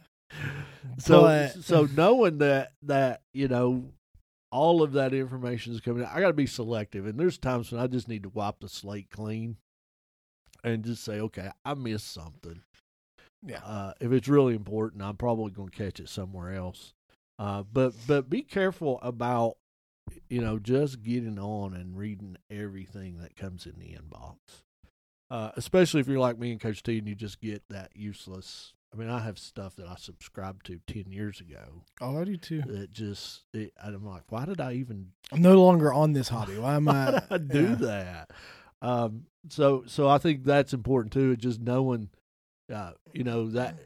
So 0.97 1.21
but- 1.21 1.63
so 1.63 1.87
knowing 1.95 2.39
that 2.39 2.73
that 2.83 3.21
you 3.33 3.47
know 3.47 3.91
all 4.51 4.81
of 4.81 4.93
that 4.93 5.13
information 5.13 5.73
is 5.73 5.81
coming 5.81 6.03
out, 6.03 6.11
I 6.13 6.19
got 6.21 6.27
to 6.27 6.33
be 6.33 6.47
selective. 6.47 7.05
And 7.05 7.19
there's 7.19 7.37
times 7.37 7.71
when 7.71 7.79
I 7.79 7.87
just 7.87 8.07
need 8.07 8.23
to 8.23 8.29
wipe 8.29 8.59
the 8.59 8.69
slate 8.69 9.11
clean 9.11 9.57
and 10.63 10.83
just 10.83 11.03
say, 11.03 11.19
okay, 11.19 11.51
I 11.63 11.75
missed 11.75 12.11
something. 12.11 12.61
Yeah. 13.45 13.59
Uh, 13.63 13.93
if 14.01 14.11
it's 14.11 14.27
really 14.27 14.55
important, 14.55 15.03
I'm 15.03 15.17
probably 15.17 15.51
going 15.51 15.69
to 15.69 15.77
catch 15.77 15.99
it 15.99 16.09
somewhere 16.09 16.53
else. 16.53 16.93
Uh, 17.37 17.63
but 17.71 17.93
but 18.07 18.29
be 18.29 18.41
careful 18.41 18.99
about 19.01 19.55
you 20.29 20.41
know 20.41 20.59
just 20.59 21.03
getting 21.03 21.39
on 21.39 21.73
and 21.73 21.95
reading 21.97 22.35
everything 22.49 23.19
that 23.21 23.35
comes 23.35 23.65
in 23.65 23.75
the 23.79 23.95
inbox. 23.95 24.35
Uh, 25.31 25.51
especially 25.55 26.01
if 26.01 26.07
you're 26.07 26.19
like 26.19 26.39
me 26.39 26.51
and 26.51 26.59
Coach 26.59 26.81
T, 26.81 26.97
and 26.97 27.07
you 27.07 27.15
just 27.15 27.39
get 27.39 27.61
that 27.69 27.91
useless. 27.95 28.73
I 28.93 28.97
mean, 28.97 29.09
I 29.09 29.19
have 29.19 29.37
stuff 29.37 29.75
that 29.75 29.87
I 29.87 29.95
subscribed 29.97 30.65
to 30.67 30.79
ten 30.87 31.11
years 31.11 31.39
ago 31.39 31.83
Oh, 32.01 32.19
I 32.19 32.23
do 32.23 32.37
too. 32.37 32.61
that 32.67 32.91
just 32.91 33.43
it, 33.53 33.71
I'm 33.83 34.05
like, 34.05 34.23
why 34.29 34.45
did 34.45 34.59
I 34.59 34.73
even 34.73 35.11
I'm 35.31 35.41
no 35.41 35.61
longer 35.61 35.93
on 35.93 36.13
this 36.13 36.29
hobby. 36.29 36.57
Why 36.57 36.75
am 36.75 36.85
why 36.87 37.21
I? 37.29 37.35
I 37.35 37.37
do 37.37 37.69
yeah. 37.69 37.75
that? 37.75 38.31
Um, 38.81 39.25
so 39.49 39.83
so 39.85 40.07
I 40.07 40.17
think 40.17 40.43
that's 40.43 40.73
important 40.73 41.13
too. 41.13 41.31
It 41.31 41.39
just 41.39 41.59
knowing, 41.61 42.09
uh, 42.73 42.93
you 43.13 43.23
know 43.23 43.49
that 43.51 43.77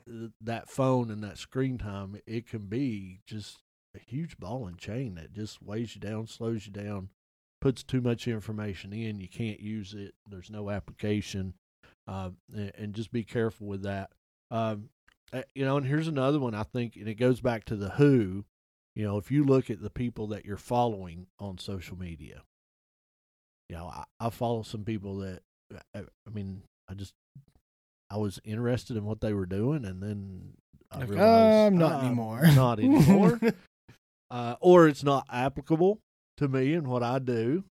that 0.41 0.69
phone 0.69 1.11
and 1.11 1.23
that 1.23 1.37
screen 1.37 1.77
time, 1.77 2.15
it 2.25 2.47
can 2.47 2.67
be 2.67 3.19
just 3.27 3.59
a 3.95 3.99
huge 3.99 4.37
ball 4.37 4.67
and 4.67 4.77
chain 4.77 5.15
that 5.15 5.33
just 5.33 5.61
weighs 5.61 5.95
you 5.95 6.01
down, 6.01 6.27
slows 6.27 6.65
you 6.65 6.71
down, 6.71 7.09
puts 7.59 7.83
too 7.83 8.01
much 8.01 8.27
information 8.27 8.93
in. 8.93 9.19
You 9.19 9.27
can't 9.27 9.59
use 9.59 9.93
it. 9.93 10.13
There's 10.29 10.49
no 10.49 10.69
application, 10.69 11.55
um, 12.07 12.37
and, 12.55 12.71
and 12.77 12.93
just 12.93 13.11
be 13.11 13.23
careful 13.23 13.67
with 13.67 13.83
that. 13.83 14.11
Um, 14.53 14.89
uh, 15.33 15.41
you 15.55 15.65
know, 15.65 15.77
and 15.77 15.85
here's 15.87 16.07
another 16.07 16.39
one 16.39 16.53
I 16.53 16.61
think, 16.63 16.95
and 16.95 17.07
it 17.07 17.15
goes 17.15 17.41
back 17.41 17.65
to 17.65 17.75
the 17.75 17.89
who. 17.89 18.45
You 18.95 19.03
know, 19.03 19.17
if 19.17 19.31
you 19.31 19.43
look 19.43 19.71
at 19.71 19.81
the 19.81 19.89
people 19.89 20.27
that 20.27 20.45
you're 20.45 20.57
following 20.57 21.25
on 21.39 21.57
social 21.57 21.97
media, 21.97 22.43
you 23.67 23.75
know, 23.75 23.87
I, 23.87 24.03
I 24.19 24.29
follow 24.29 24.61
some 24.61 24.83
people 24.83 25.17
that, 25.17 25.41
I, 25.95 25.99
I 26.01 26.29
mean, 26.31 26.61
I 26.87 26.93
just, 26.93 27.13
I 28.11 28.17
was 28.17 28.39
interested 28.43 28.95
in 28.95 29.05
what 29.05 29.21
they 29.21 29.33
were 29.33 29.47
doing, 29.47 29.85
and 29.85 30.03
then 30.03 30.53
I 30.91 30.99
Like, 30.99 31.09
realized 31.09 31.55
"Uh, 31.57 31.65
I'm 31.67 31.77
not 31.79 31.91
"Ah, 31.93 32.05
anymore." 32.05 32.41
not 32.55 32.79
anymore, 32.79 33.39
uh, 34.29 34.55
or 34.61 34.87
it's 34.87 35.03
not 35.03 35.25
applicable 35.31 35.99
to 36.37 36.47
me 36.47 36.75
and 36.75 36.85
what 36.87 37.01
I 37.01 37.17
do. 37.17 37.63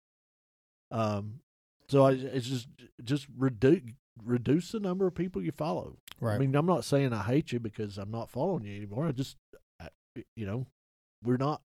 Um, 0.90 1.42
so 1.90 2.06
I, 2.06 2.14
it's 2.14 2.48
just 2.48 2.68
just 3.04 3.28
reduce 3.38 3.82
reduce 4.24 4.72
the 4.72 4.80
number 4.80 5.08
of 5.08 5.16
people 5.16 5.42
you 5.42 5.52
follow. 5.52 5.98
right. 6.20 6.36
I 6.36 6.38
mean, 6.38 6.56
I'm 6.56 6.66
not 6.66 6.86
saying 6.86 7.14
I 7.14 7.24
hate 7.24 7.52
you 7.52 7.60
because 7.60 7.98
I'm 7.98 8.12
not 8.12 8.30
following 8.30 8.64
you 8.64 8.76
anymore. 8.76 9.08
I 9.08 9.12
just, 9.12 9.36
I, 9.80 9.90
you 10.36 10.46
know, 10.46 10.66
we're 11.24 11.38
not 11.38 11.62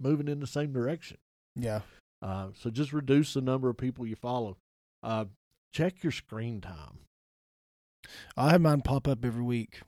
moving 0.00 0.28
in 0.28 0.40
the 0.40 0.46
same 0.46 0.72
direction. 0.72 1.18
yeah. 1.56 1.80
Uh, 2.22 2.48
so 2.54 2.68
just 2.68 2.92
reduce 2.92 3.32
the 3.32 3.40
number 3.40 3.70
of 3.70 3.78
people 3.78 4.06
you 4.06 4.14
follow. 4.14 4.58
Uh, 5.02 5.24
check 5.72 6.02
your 6.02 6.12
screen 6.12 6.60
time. 6.60 6.98
I 8.36 8.50
have 8.50 8.60
mine 8.60 8.82
pop 8.82 9.08
up 9.08 9.24
every 9.24 9.42
week. 9.42 9.80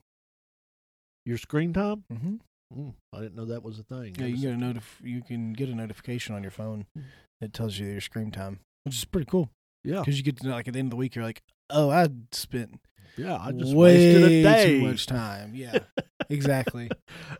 Your 1.25 1.37
screen 1.37 1.73
time? 1.73 2.03
Mm-hmm. 2.11 2.35
Mm, 2.75 2.93
I 3.13 3.19
didn't 3.19 3.35
know 3.35 3.45
that 3.45 3.61
was 3.63 3.77
a 3.77 3.83
thing. 3.83 4.15
Yeah, 4.17 4.25
you 4.25 4.37
get 4.37 4.53
a 4.53 4.57
notif- 4.57 5.01
You 5.03 5.21
can 5.21 5.53
get 5.53 5.69
a 5.69 5.75
notification 5.75 6.33
on 6.33 6.41
your 6.41 6.51
phone 6.51 6.87
Mm. 6.97 7.03
that 7.39 7.53
tells 7.53 7.77
you 7.77 7.85
your 7.85 8.01
screen 8.01 8.31
time, 8.31 8.59
which 8.83 8.95
is 8.95 9.05
pretty 9.05 9.29
cool 9.29 9.49
yeah, 9.83 9.99
because 9.99 10.17
you 10.17 10.23
get 10.23 10.37
to 10.37 10.47
know, 10.47 10.53
like 10.53 10.67
at 10.67 10.73
the 10.73 10.79
end 10.79 10.87
of 10.87 10.91
the 10.91 10.95
week, 10.95 11.13
you're 11.15 11.23
like, 11.23 11.43
oh, 11.73 11.89
I 11.89 12.07
spent 12.31 12.79
yeah. 13.17 13.37
I 13.39 13.51
just 13.51 13.73
way 13.75 14.13
wasted 14.15 14.23
a 14.23 14.43
day. 14.43 14.79
too 14.79 14.85
much 14.87 15.05
time. 15.05 15.51
Yeah, 15.55 15.79
exactly, 16.29 16.89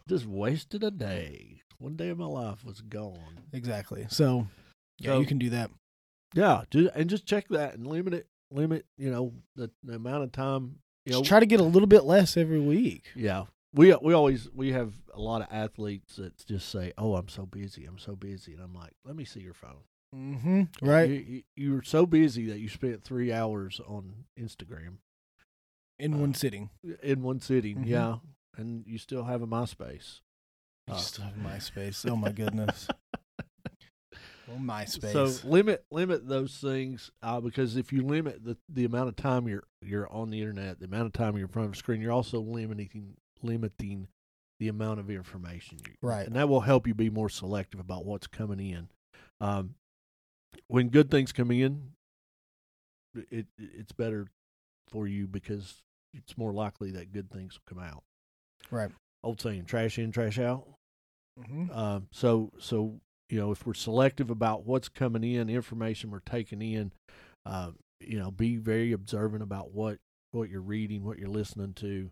just 0.09 0.25
wasted 0.25 0.83
a 0.83 0.91
day. 0.91 1.61
One 1.79 1.95
day 1.95 2.09
of 2.09 2.17
my 2.17 2.25
life 2.25 2.63
was 2.65 2.81
gone. 2.81 3.39
exactly. 3.51 4.05
So, 4.09 4.47
yeah, 4.99 5.11
So- 5.11 5.19
you 5.19 5.25
can 5.25 5.37
do 5.39 5.49
that. 5.51 5.71
Yeah, 6.35 6.63
and 6.95 7.09
just 7.09 7.25
check 7.27 7.47
that 7.49 7.75
and 7.75 7.85
limit 7.85 8.13
it. 8.13 8.27
Limit, 8.51 8.85
you 8.97 9.09
know, 9.11 9.33
the, 9.55 9.69
the 9.83 9.95
amount 9.95 10.23
of 10.23 10.31
time. 10.31 10.77
You 11.05 11.13
know, 11.13 11.23
try 11.23 11.39
to 11.39 11.45
get 11.45 11.59
a 11.59 11.63
little 11.63 11.87
bit 11.87 12.05
less 12.05 12.37
every 12.37 12.59
week. 12.59 13.05
Yeah. 13.15 13.45
We 13.73 13.93
we 14.01 14.13
always 14.13 14.47
we 14.53 14.71
have 14.71 14.93
a 15.13 15.19
lot 15.19 15.41
of 15.41 15.47
athletes 15.51 16.15
that 16.17 16.45
just 16.45 16.69
say, 16.69 16.93
"Oh, 16.97 17.15
I'm 17.15 17.27
so 17.29 17.45
busy. 17.45 17.85
I'm 17.85 17.97
so 17.97 18.15
busy." 18.15 18.53
And 18.53 18.61
I'm 18.61 18.73
like, 18.73 18.93
"Let 19.03 19.15
me 19.15 19.25
see 19.25 19.39
your 19.41 19.55
phone." 19.55 19.81
Mm-hmm. 20.13 20.63
Right 20.81 21.09
You, 21.09 21.15
you, 21.15 21.43
you're 21.55 21.81
so 21.83 22.05
busy 22.05 22.47
that 22.47 22.59
you 22.59 22.69
spent 22.69 23.03
3 23.03 23.31
hours 23.33 23.81
on 23.87 24.25
Instagram 24.39 24.97
in 25.99 26.13
uh, 26.13 26.17
one 26.17 26.33
sitting. 26.33 26.69
in 27.01 27.21
one 27.23 27.39
sitting. 27.39 27.77
Mhm. 27.79 27.87
Yeah. 27.87 28.15
And 28.57 28.85
you 28.85 28.97
still 28.97 29.23
have 29.23 29.41
a 29.41 29.47
MySpace. 29.47 30.19
You 30.87 30.93
uh, 30.95 30.97
still 30.97 31.25
have 31.25 31.35
MySpace. 31.35 32.07
Oh 32.09 32.15
my 32.15 32.31
goodness. 32.31 32.87
oh 34.49 34.57
MySpace. 34.59 35.11
So 35.13 35.47
limit 35.47 35.85
limit 35.91 36.27
those 36.27 36.57
things 36.57 37.09
uh, 37.21 37.39
because 37.39 37.75
if 37.77 37.91
you 37.93 38.03
limit 38.03 38.43
the 38.43 38.57
the 38.69 38.85
amount 38.85 39.09
of 39.09 39.15
time 39.15 39.47
you're 39.47 39.63
you're 39.81 40.11
on 40.11 40.29
the 40.29 40.39
internet, 40.41 40.79
the 40.79 40.85
amount 40.85 41.07
of 41.07 41.13
time 41.13 41.35
you're 41.35 41.47
in 41.47 41.51
front 41.51 41.67
of 41.69 41.73
a 41.73 41.77
screen, 41.77 42.01
you're 42.01 42.11
also 42.11 42.39
limiting 42.39 43.15
limiting 43.41 44.07
the 44.59 44.67
amount 44.67 44.99
of 44.99 45.09
information 45.09 45.79
you 45.87 45.93
Right. 46.01 46.25
and 46.27 46.35
that 46.35 46.47
will 46.47 46.61
help 46.61 46.87
you 46.87 46.93
be 46.93 47.09
more 47.09 47.29
selective 47.29 47.79
about 47.79 48.05
what's 48.05 48.27
coming 48.27 48.59
in. 48.59 48.87
Um, 49.41 49.75
when 50.67 50.89
good 50.89 51.09
things 51.11 51.31
coming 51.31 51.59
in, 51.59 51.91
it 53.29 53.47
it's 53.57 53.91
better 53.91 54.27
for 54.89 55.07
you 55.07 55.27
because 55.27 55.81
it's 56.13 56.37
more 56.37 56.53
likely 56.53 56.91
that 56.91 57.11
good 57.11 57.29
things 57.31 57.53
will 57.55 57.75
come 57.75 57.83
out. 57.83 58.03
right. 58.71 58.91
Old 59.23 59.39
saying, 59.39 59.65
trash 59.65 59.97
in, 59.97 60.11
trash 60.11 60.37
out. 60.37 60.67
Mm-hmm. 61.39 61.71
Um, 61.71 62.07
so 62.11 62.51
so 62.59 62.99
you 63.29 63.39
know 63.39 63.51
if 63.51 63.65
we're 63.65 63.73
selective 63.73 64.29
about 64.29 64.65
what's 64.65 64.89
coming 64.89 65.23
in, 65.23 65.49
information 65.49 66.11
we're 66.11 66.19
taking 66.19 66.61
in, 66.61 66.91
uh, 67.45 67.71
you 68.01 68.19
know, 68.19 68.31
be 68.31 68.57
very 68.57 68.91
observant 68.91 69.41
about 69.43 69.71
what 69.71 69.97
what 70.31 70.49
you're 70.49 70.61
reading, 70.61 71.03
what 71.05 71.19
you're 71.19 71.29
listening 71.29 71.73
to, 71.75 72.09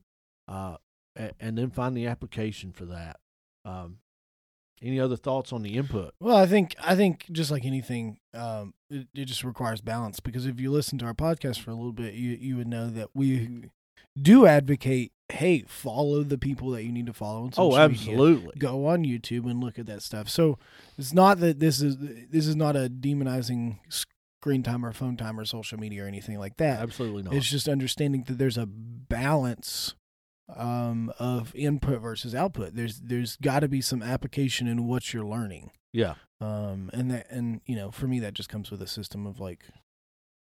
uh, 0.48 0.78
a- 1.18 1.32
and 1.40 1.58
then 1.58 1.70
find 1.72 1.98
the 1.98 2.08
application 2.08 2.72
for 2.72 2.86
that. 2.86 3.18
Um, 3.66 3.98
any 4.82 5.00
other 5.00 5.16
thoughts 5.16 5.54
on 5.54 5.62
the 5.64 5.78
input? 5.78 6.14
Well, 6.20 6.36
I 6.38 6.46
think 6.46 6.76
I 6.82 6.96
think 6.96 7.26
just 7.32 7.52
like 7.52 7.66
anything, 7.66 8.20
um, 8.34 8.74
it, 8.90 9.08
it 9.14 9.26
just 9.26 9.44
requires 9.44 9.82
balance. 9.82 10.20
Because 10.20 10.46
if 10.46 10.60
you 10.60 10.72
listen 10.72 10.98
to 11.00 11.06
our 11.06 11.14
podcast 11.14 11.60
for 11.60 11.72
a 11.72 11.76
little 11.76 11.92
bit, 11.94 12.14
you 12.14 12.32
you 12.32 12.58
would 12.58 12.68
know 12.68 12.90
that 12.90 13.10
we 13.14 13.70
do 14.22 14.46
advocate. 14.46 15.12
Hey, 15.30 15.64
follow 15.66 16.24
the 16.24 16.38
people 16.38 16.72
that 16.72 16.84
you 16.84 16.92
need 16.92 17.06
to 17.06 17.14
follow 17.14 17.44
on 17.44 17.54
social 17.54 17.74
Oh, 17.76 17.88
media. 17.88 18.02
absolutely. 18.02 18.54
Go 18.60 18.86
on 18.88 19.06
YouTube 19.06 19.50
and 19.50 19.64
look 19.64 19.80
at 19.80 19.86
that 19.86 20.02
stuff. 20.02 20.28
So 20.28 20.58
it's 20.98 21.14
not 21.14 21.40
that 21.40 21.60
this 21.60 21.82
is 21.82 21.96
this 22.00 22.48
is 22.48 22.56
not 22.58 22.76
a 22.76 22.90
demonizing 22.90 23.78
screen 23.88 24.62
time 24.64 24.86
or 24.86 24.92
phone 24.92 25.16
time 25.16 25.40
or 25.40 25.46
social 25.46 25.78
media 25.78 26.04
or 26.04 26.08
anything 26.08 26.38
like 26.38 26.58
that. 26.58 26.82
Absolutely 26.82 27.24
not. 27.24 27.34
It's 27.34 27.50
just 27.50 27.70
understanding 27.70 28.24
that 28.28 28.38
there's 28.40 28.58
a 28.58 28.66
balance 28.66 29.94
um, 30.56 31.12
of 31.20 31.54
input 31.56 32.02
versus 32.02 32.34
output. 32.36 32.76
There's 32.76 33.00
there's 33.02 33.36
got 33.38 33.60
to 33.62 33.68
be 33.68 33.82
some 33.82 34.02
application 34.04 34.68
in 34.68 34.88
what 34.88 35.14
you're 35.14 35.26
learning. 35.26 35.72
yeah. 35.94 36.16
Um, 36.40 36.90
and 36.94 37.12
that 37.12 37.30
and 37.30 37.62
you 37.68 37.76
know 37.76 37.92
for 37.92 38.08
me 38.08 38.20
that 38.22 38.34
just 38.34 38.50
comes 38.50 38.72
with 38.72 38.82
a 38.82 38.88
system 38.88 39.28
of 39.28 39.40
like, 39.40 39.64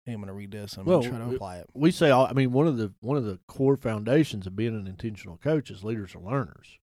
hey, 0.04 0.12
I'm 0.12 0.20
gonna 0.20 0.32
read 0.32 0.52
this. 0.52 0.74
and 0.74 0.82
I'm 0.82 0.86
Well, 0.86 1.00
gonna 1.00 1.10
try 1.18 1.28
to 1.28 1.34
apply 1.34 1.56
it. 1.58 1.66
We 1.74 1.90
say, 1.90 2.12
I 2.12 2.32
mean, 2.32 2.52
one 2.52 2.68
of 2.68 2.76
the 2.76 2.92
one 3.00 3.16
of 3.16 3.24
the 3.24 3.40
core 3.48 3.76
foundations 3.76 4.46
of 4.46 4.54
being 4.54 4.76
an 4.76 4.86
intentional 4.86 5.36
coach 5.38 5.70
is 5.70 5.82
leaders 5.82 6.14
are 6.14 6.20
learners. 6.20 6.78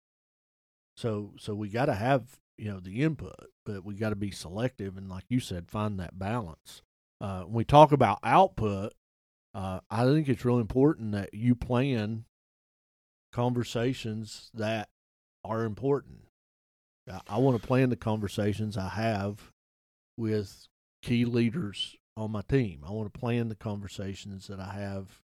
So 0.96 1.32
so 1.38 1.54
we 1.54 1.68
got 1.68 1.86
to 1.86 1.94
have 1.94 2.40
you 2.56 2.70
know 2.70 2.80
the 2.80 3.02
input, 3.02 3.34
but 3.66 3.84
we 3.84 3.94
got 3.94 4.10
to 4.10 4.16
be 4.16 4.30
selective 4.30 4.96
and, 4.96 5.08
like 5.10 5.24
you 5.28 5.40
said, 5.40 5.68
find 5.70 5.98
that 6.00 6.18
balance. 6.18 6.82
Uh, 7.20 7.42
when 7.42 7.52
we 7.54 7.64
talk 7.64 7.92
about 7.92 8.18
output, 8.22 8.92
uh, 9.54 9.80
I 9.90 10.04
think 10.04 10.28
it's 10.28 10.44
really 10.44 10.60
important 10.60 11.12
that 11.12 11.34
you 11.34 11.54
plan 11.54 12.24
conversations 13.32 14.50
that 14.54 14.88
are 15.44 15.64
important. 15.64 16.20
I, 17.10 17.20
I 17.28 17.38
want 17.38 17.60
to 17.60 17.66
plan 17.66 17.90
the 17.90 17.96
conversations 17.96 18.76
I 18.76 18.88
have 18.90 19.50
with 20.16 20.68
key 21.02 21.24
leaders 21.24 21.96
on 22.16 22.30
my 22.30 22.42
team. 22.42 22.84
I 22.86 22.92
want 22.92 23.12
to 23.12 23.18
plan 23.18 23.48
the 23.48 23.56
conversations 23.56 24.46
that 24.46 24.60
I 24.60 24.74
have 24.74 25.20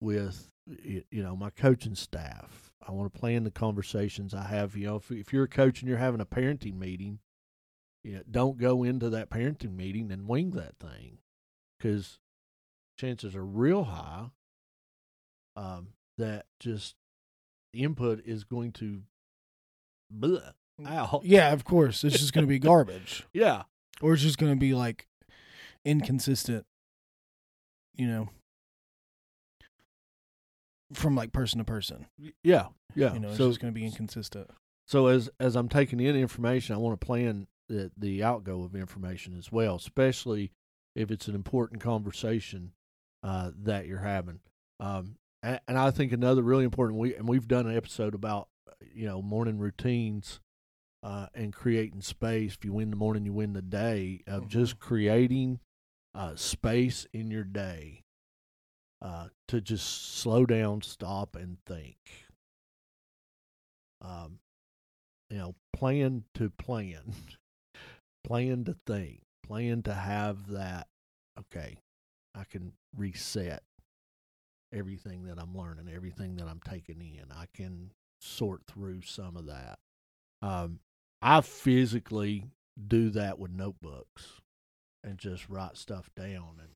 with 0.00 0.50
you 0.66 1.04
know 1.10 1.36
my 1.36 1.50
coaching 1.50 1.94
staff. 1.94 2.70
I 2.86 2.92
want 2.92 3.12
to 3.12 3.18
plan 3.18 3.44
the 3.44 3.50
conversations 3.50 4.34
I 4.34 4.44
have. 4.44 4.76
You 4.76 4.86
know, 4.86 4.96
if 4.96 5.10
if 5.10 5.32
you're 5.32 5.44
a 5.44 5.48
coach 5.48 5.80
and 5.80 5.88
you're 5.88 5.98
having 5.98 6.20
a 6.20 6.26
parenting 6.26 6.78
meeting, 6.78 7.18
you 8.02 8.14
know, 8.14 8.22
don't 8.30 8.58
go 8.58 8.82
into 8.82 9.10
that 9.10 9.30
parenting 9.30 9.76
meeting 9.76 10.10
and 10.10 10.28
wing 10.28 10.52
that 10.52 10.76
thing, 10.78 11.18
because 11.78 12.18
chances 12.98 13.34
are 13.34 13.44
real 13.44 13.84
high 13.84 14.26
um, 15.56 15.88
that 16.16 16.46
just 16.60 16.94
input 17.74 18.22
is 18.24 18.44
going 18.44 18.72
to 18.72 19.02
bleh, 20.14 20.52
out. 20.86 21.20
Yeah, 21.24 21.52
of 21.52 21.64
course. 21.64 22.04
It's 22.04 22.18
just 22.18 22.32
going 22.32 22.44
to 22.44 22.48
be 22.48 22.58
garbage. 22.58 23.24
Yeah, 23.32 23.64
or 24.00 24.14
it's 24.14 24.22
just 24.22 24.38
going 24.38 24.52
to 24.52 24.58
be 24.58 24.74
like 24.74 25.06
inconsistent. 25.84 26.66
You 27.96 28.08
know, 28.08 28.28
from 30.92 31.14
like 31.14 31.32
person 31.32 31.58
to 31.58 31.64
person. 31.64 32.06
Yeah, 32.42 32.68
yeah. 32.94 33.14
You 33.14 33.20
know, 33.20 33.28
it's 33.28 33.38
so 33.38 33.48
just 33.48 33.60
going 33.60 33.72
to 33.72 33.78
be 33.78 33.86
inconsistent. 33.86 34.50
So 34.86 35.06
as 35.06 35.30
as 35.40 35.56
I'm 35.56 35.68
taking 35.68 36.00
in 36.00 36.16
information, 36.16 36.74
I 36.74 36.78
want 36.78 37.00
to 37.00 37.06
plan 37.06 37.46
the 37.68 37.90
the 37.96 38.22
outgo 38.22 38.64
of 38.64 38.74
information 38.74 39.36
as 39.38 39.50
well, 39.52 39.76
especially 39.76 40.52
if 40.94 41.10
it's 41.10 41.28
an 41.28 41.34
important 41.34 41.80
conversation 41.80 42.72
uh, 43.22 43.50
that 43.62 43.86
you're 43.86 43.98
having. 43.98 44.40
Um, 44.80 45.16
and, 45.44 45.60
and, 45.68 45.78
I 45.78 45.90
think 45.90 46.12
another 46.12 46.42
really 46.42 46.64
important 46.64 46.98
we 46.98 47.14
and 47.14 47.28
we've 47.28 47.46
done 47.46 47.66
an 47.66 47.76
episode 47.76 48.14
about 48.14 48.48
you 48.94 49.06
know 49.06 49.20
morning 49.20 49.58
routines 49.58 50.40
uh, 51.02 51.26
and 51.34 51.52
creating 51.52 52.00
space. 52.00 52.54
If 52.54 52.64
you 52.64 52.72
win 52.72 52.90
the 52.90 52.96
morning, 52.96 53.26
you 53.26 53.32
win 53.32 53.52
the 53.52 53.62
day. 53.62 54.22
Of 54.26 54.42
mm-hmm. 54.42 54.48
just 54.48 54.78
creating 54.78 55.60
uh, 56.14 56.34
space 56.34 57.06
in 57.12 57.30
your 57.30 57.44
day 57.44 58.04
uh, 59.02 59.26
to 59.48 59.60
just 59.60 60.16
slow 60.18 60.46
down, 60.46 60.80
stop, 60.82 61.36
and 61.36 61.58
think. 61.66 61.98
Um, 64.00 64.38
you 65.30 65.38
know, 65.38 65.54
plan 65.74 66.24
to 66.34 66.50
plan, 66.50 67.14
plan 68.24 68.64
to 68.64 68.76
think, 68.86 69.20
plan 69.46 69.82
to 69.82 69.94
have 69.94 70.48
that. 70.48 70.88
Okay, 71.38 71.76
I 72.34 72.44
can 72.44 72.72
reset 72.96 73.62
everything 74.74 75.24
that 75.24 75.38
I'm 75.38 75.56
learning, 75.56 75.88
everything 75.94 76.36
that 76.36 76.48
I'm 76.48 76.60
taking 76.68 77.00
in. 77.00 77.30
I 77.30 77.46
can 77.54 77.90
sort 78.20 78.62
through 78.66 79.02
some 79.02 79.36
of 79.36 79.46
that. 79.46 79.78
Um, 80.42 80.80
I 81.22 81.40
physically 81.40 82.44
do 82.88 83.10
that 83.10 83.38
with 83.38 83.52
notebooks 83.52 84.40
and 85.02 85.18
just 85.18 85.48
write 85.48 85.76
stuff 85.76 86.10
down. 86.16 86.60
And 86.60 86.70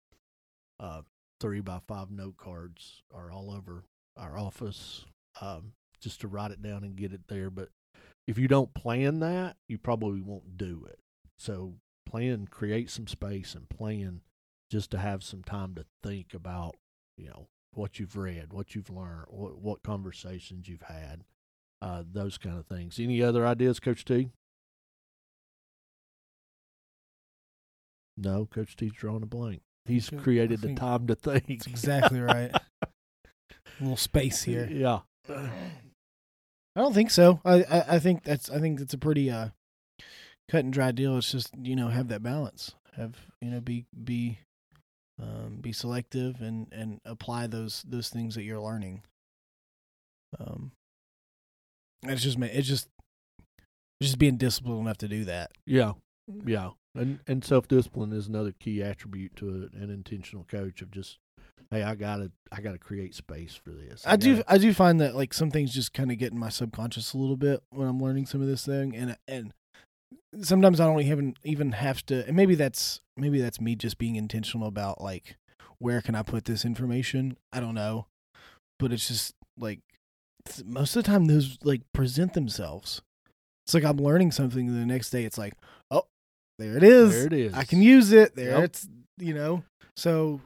uh, 0.81 1.03
three 1.41 1.61
by 1.61 1.81
five 1.87 2.11
note 2.11 2.37
cards 2.37 3.03
are 3.13 3.31
all 3.33 3.51
over 3.51 3.85
our 4.17 4.39
office 4.39 5.05
um, 5.41 5.73
just 6.01 6.21
to 6.21 6.29
write 6.29 6.51
it 6.51 6.63
down 6.63 6.85
and 6.85 6.97
get 6.97 7.13
it 7.13 7.23
there. 7.29 7.51
But 7.51 7.69
if 8.27 8.39
you 8.39 8.49
don't 8.49 8.75
plan 8.75 9.21
that, 9.21 9.57
you 9.69 9.79
probably 9.79 10.21
won't 10.21 10.57
do 10.57 10.87
it. 10.89 10.99
So 11.37 11.75
plan, 12.07 12.47
create 12.51 12.91
some 12.91 13.07
space 13.07 13.55
and 13.55 13.69
plan 13.69 14.21
just 14.71 14.91
to 14.91 14.99
have 14.99 15.23
some 15.23 15.43
time 15.43 15.75
to 15.75 15.85
think 16.03 16.35
about, 16.35 16.77
you 17.17 17.27
know, 17.27 17.49
what 17.75 17.99
you've 17.99 18.17
read, 18.17 18.53
what 18.53 18.75
you've 18.75 18.91
learned, 18.91 19.27
what, 19.29 19.59
what 19.59 19.83
conversations 19.83 20.69
you've 20.69 20.83
had, 20.83 21.25
uh, 21.81 22.03
those 22.11 22.39
kind 22.39 22.59
of 22.59 22.67
things. 22.67 22.99
Any 22.99 23.23
other 23.23 23.47
ideas, 23.47 23.81
Coach 23.81 24.05
T? 24.05 24.31
No, 28.17 28.47
Coach 28.47 28.77
T's 28.77 28.93
drawing 28.93 29.23
a 29.23 29.27
blank. 29.27 29.63
He's 29.85 30.11
created 30.11 30.61
the 30.61 30.75
time 30.75 31.07
to 31.07 31.15
think. 31.15 31.47
That's 31.47 31.67
exactly 31.67 32.21
right. 32.21 32.51
a 32.53 32.89
little 33.81 33.97
space 33.97 34.43
here. 34.43 34.69
Yeah. 34.71 35.01
I 35.31 36.81
don't 36.81 36.95
think 36.95 37.11
so. 37.11 37.41
I, 37.45 37.63
I, 37.63 37.85
I 37.89 37.99
think 37.99 38.25
that's 38.25 38.51
I 38.51 38.61
think 38.61 38.79
that's 38.79 38.95
a 38.95 38.99
pretty 38.99 39.31
uh 39.31 39.49
cut 40.49 40.65
and 40.65 40.73
dry 40.73 40.93
deal. 40.93 41.17
It's 41.17 41.33
just 41.33 41.51
you 41.61 41.75
know 41.75 41.89
have 41.89 42.09
that 42.09 42.23
balance. 42.23 42.75
Have 42.97 43.17
you 43.41 43.51
know 43.51 43.61
be 43.61 43.87
be 44.05 44.41
um, 45.21 45.59
be 45.61 45.73
selective 45.73 46.41
and 46.41 46.69
and 46.73 47.01
apply 47.05 47.47
those 47.47 47.85
those 47.89 48.09
things 48.09 48.35
that 48.35 48.45
you're 48.45 48.61
learning. 48.61 49.03
Um, 50.39 50.73
it's 52.05 52.23
just 52.23 52.39
it's 52.39 52.69
just 52.69 52.89
just 54.03 54.19
being 54.19 54.37
disciplined 54.37 54.81
enough 54.81 54.99
to 54.99 55.09
do 55.09 55.25
that. 55.25 55.51
Yeah, 55.67 55.93
yeah, 56.47 56.71
and 56.95 57.21
and 57.27 57.45
self 57.45 57.69
discipline 57.69 58.13
is 58.13 58.29
another 58.29 58.53
key 58.53 58.83
attribute 58.83 59.37
to 59.37 59.71
an 59.73 59.91
intentional 59.91 60.45
coach 60.45 60.83
of 60.83 60.91
just 60.91 61.19
hey, 61.71 61.83
I 61.83 61.95
gotta 61.95 62.31
I 62.53 62.61
gotta 62.61 62.79
create 62.79 63.15
space 63.15 63.55
for 63.55 63.71
this. 63.71 64.07
I, 64.07 64.13
I 64.13 64.17
do 64.17 64.43
I 64.47 64.59
do 64.59 64.73
find 64.73 65.01
that 65.01 65.15
like 65.15 65.35
some 65.35 65.51
things 65.51 65.75
just 65.75 65.93
kind 65.93 66.11
of 66.13 66.19
get 66.19 66.33
in 66.33 66.39
my 66.39 66.49
subconscious 66.49 67.13
a 67.13 67.19
little 67.19 67.37
bit 67.37 67.63
when 67.71 67.89
I'm 67.89 68.01
learning 68.01 68.27
some 68.27 68.41
of 68.41 68.47
this 68.47 68.65
thing, 68.65 68.95
and 68.95 69.17
and 69.27 69.53
sometimes 70.41 70.81
I 70.81 70.87
don't 70.87 71.01
even 71.01 71.35
even 71.45 71.73
have 71.73 72.05
to. 72.07 72.27
And 72.27 72.37
maybe 72.37 72.55
that's 72.55 73.01
maybe 73.17 73.41
that's 73.41 73.61
me 73.61 73.77
just 73.77 73.99
being 73.99 74.17
intentional 74.17 74.69
about 74.69 75.01
like 75.01 75.37
where 75.79 76.01
can 76.01 76.15
I 76.15 76.23
put 76.23 76.45
this 76.45 76.65
information. 76.65 77.37
I 77.53 77.61
don't 77.61 77.75
know, 77.75 78.07
but 78.79 78.93
it's 78.93 79.09
just 79.09 79.35
like 79.59 79.81
most 80.65 80.97
of 80.97 81.05
the 81.05 81.11
time 81.11 81.27
those 81.27 81.59
like 81.63 81.83
present 81.93 82.35
themselves. 82.35 83.03
It's 83.67 83.75
like 83.75 83.85
I'm 83.85 83.99
learning 83.99 84.33
something, 84.33 84.69
and 84.69 84.81
the 84.81 84.87
next 84.87 85.11
day 85.11 85.25
it's 85.25 85.37
like, 85.37 85.53
oh, 85.91 86.05
there 86.59 86.77
it 86.77 86.83
is. 86.83 87.13
There 87.13 87.27
it 87.27 87.33
is. 87.33 87.55
I 87.55 87.65
can 87.65 87.83
use 87.83 88.13
it. 88.13 88.35
There 88.35 88.51
yep. 88.51 88.65
it's 88.65 88.89
you 89.19 89.35
know. 89.35 89.65
So 89.97 90.41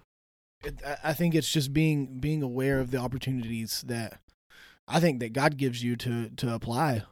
it, 0.64 0.80
I 1.04 1.12
think 1.12 1.34
it's 1.34 1.50
just 1.50 1.72
being 1.72 2.18
being 2.18 2.42
aware 2.42 2.80
of 2.80 2.90
the 2.90 2.98
opportunities 2.98 3.84
that 3.86 4.20
I 4.88 5.00
think 5.00 5.20
that 5.20 5.32
God 5.32 5.56
gives 5.56 5.82
you 5.84 5.96
to 5.96 6.30
to 6.30 6.52
apply 6.52 7.04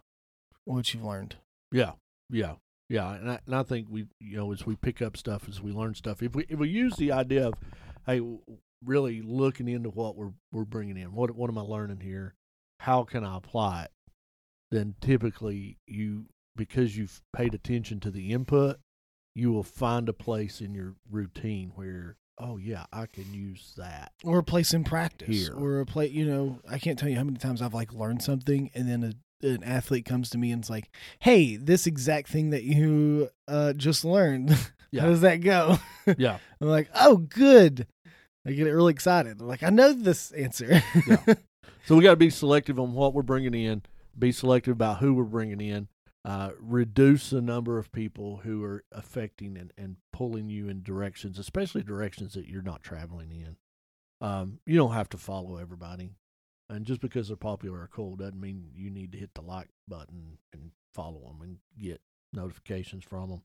what 0.64 0.92
you've 0.92 1.04
learned. 1.04 1.36
Yeah, 1.70 1.92
yeah, 2.30 2.54
yeah, 2.88 3.14
and 3.14 3.30
I, 3.30 3.38
and 3.46 3.54
I 3.54 3.62
think 3.62 3.86
we 3.88 4.06
you 4.20 4.36
know 4.36 4.52
as 4.52 4.66
we 4.66 4.76
pick 4.76 5.00
up 5.00 5.16
stuff 5.16 5.48
as 5.48 5.60
we 5.60 5.72
learn 5.72 5.94
stuff, 5.94 6.22
if 6.22 6.34
we 6.34 6.44
if 6.48 6.58
we 6.58 6.68
use 6.68 6.96
the 6.96 7.12
idea 7.12 7.48
of 7.48 7.54
hey 8.06 8.20
really 8.84 9.22
looking 9.22 9.68
into 9.68 9.90
what 9.90 10.16
we're 10.16 10.32
we're 10.52 10.64
bringing 10.64 10.96
in, 10.96 11.12
what 11.12 11.30
what 11.32 11.50
am 11.50 11.58
I 11.58 11.62
learning 11.62 12.00
here? 12.00 12.34
How 12.80 13.04
can 13.04 13.24
I 13.24 13.36
apply 13.36 13.84
it? 13.84 13.90
Then 14.70 14.94
typically 15.00 15.78
you 15.86 16.26
because 16.56 16.96
you've 16.96 17.22
paid 17.32 17.54
attention 17.54 18.00
to 18.00 18.10
the 18.10 18.32
input, 18.32 18.78
you 19.34 19.52
will 19.52 19.62
find 19.62 20.08
a 20.08 20.12
place 20.12 20.60
in 20.60 20.74
your 20.74 20.94
routine 21.10 21.72
where 21.74 22.16
oh 22.38 22.56
yeah, 22.56 22.86
I 22.92 23.06
can 23.06 23.32
use 23.32 23.74
that. 23.76 24.12
Or 24.24 24.38
a 24.38 24.42
place 24.42 24.74
in 24.74 24.82
practice. 24.82 25.28
Here. 25.28 25.54
Or 25.54 25.80
a 25.80 25.86
place 25.86 26.10
you 26.10 26.24
know, 26.24 26.58
I 26.68 26.78
can't 26.78 26.98
tell 26.98 27.08
you 27.08 27.16
how 27.16 27.24
many 27.24 27.38
times 27.38 27.62
I've 27.62 27.74
like 27.74 27.92
learned 27.92 28.22
something 28.22 28.70
and 28.74 28.88
then 28.88 29.04
a, 29.04 29.12
an 29.42 29.62
athlete 29.64 30.04
comes 30.04 30.30
to 30.30 30.38
me 30.38 30.52
and 30.52 30.62
it's 30.62 30.70
like, 30.70 30.90
Hey, 31.20 31.56
this 31.56 31.86
exact 31.86 32.28
thing 32.28 32.50
that 32.50 32.64
you 32.64 33.30
uh 33.48 33.72
just 33.72 34.04
learned. 34.04 34.56
Yeah. 34.92 35.02
how 35.02 35.06
does 35.10 35.20
that 35.20 35.36
go? 35.36 35.78
yeah. 36.18 36.38
I'm 36.60 36.66
like, 36.66 36.88
Oh 36.96 37.16
good. 37.18 37.86
I 38.44 38.50
get 38.50 38.64
really 38.64 38.90
excited. 38.92 39.40
I'm 39.40 39.46
like, 39.46 39.62
I 39.62 39.70
know 39.70 39.92
this 39.92 40.32
answer. 40.32 40.82
yeah. 41.06 41.34
So 41.86 41.94
we 41.94 42.02
gotta 42.02 42.16
be 42.16 42.28
selective 42.30 42.80
on 42.80 42.92
what 42.94 43.14
we're 43.14 43.22
bringing 43.22 43.54
in, 43.54 43.82
be 44.18 44.32
selective 44.32 44.72
about 44.72 44.98
who 44.98 45.14
we're 45.14 45.22
bringing 45.22 45.60
in, 45.60 45.86
uh, 46.24 46.50
reduce 46.58 47.30
the 47.30 47.40
number 47.40 47.78
of 47.78 47.92
people 47.92 48.38
who 48.42 48.64
are 48.64 48.82
affecting 48.90 49.56
and, 49.56 49.72
and 49.78 49.96
pulling 50.12 50.48
you 50.48 50.68
in 50.68 50.82
directions, 50.82 51.38
especially 51.38 51.82
directions 51.84 52.34
that 52.34 52.48
you're 52.48 52.60
not 52.60 52.82
traveling 52.82 53.30
in. 53.30 53.56
Um, 54.26 54.58
you 54.66 54.76
don't 54.76 54.92
have 54.92 55.08
to 55.10 55.18
follow 55.18 55.56
everybody. 55.56 56.10
And 56.70 56.86
just 56.86 57.00
because 57.00 57.28
they're 57.28 57.36
popular 57.36 57.80
or 57.80 57.90
cool 57.92 58.16
doesn't 58.16 58.40
mean 58.40 58.70
you 58.74 58.90
need 58.90 59.12
to 59.12 59.18
hit 59.18 59.30
the 59.34 59.42
like 59.42 59.68
button 59.88 60.38
and 60.52 60.70
follow 60.94 61.20
them 61.20 61.42
and 61.42 61.56
get 61.78 62.00
notifications 62.32 63.04
from 63.04 63.30
them. 63.30 63.42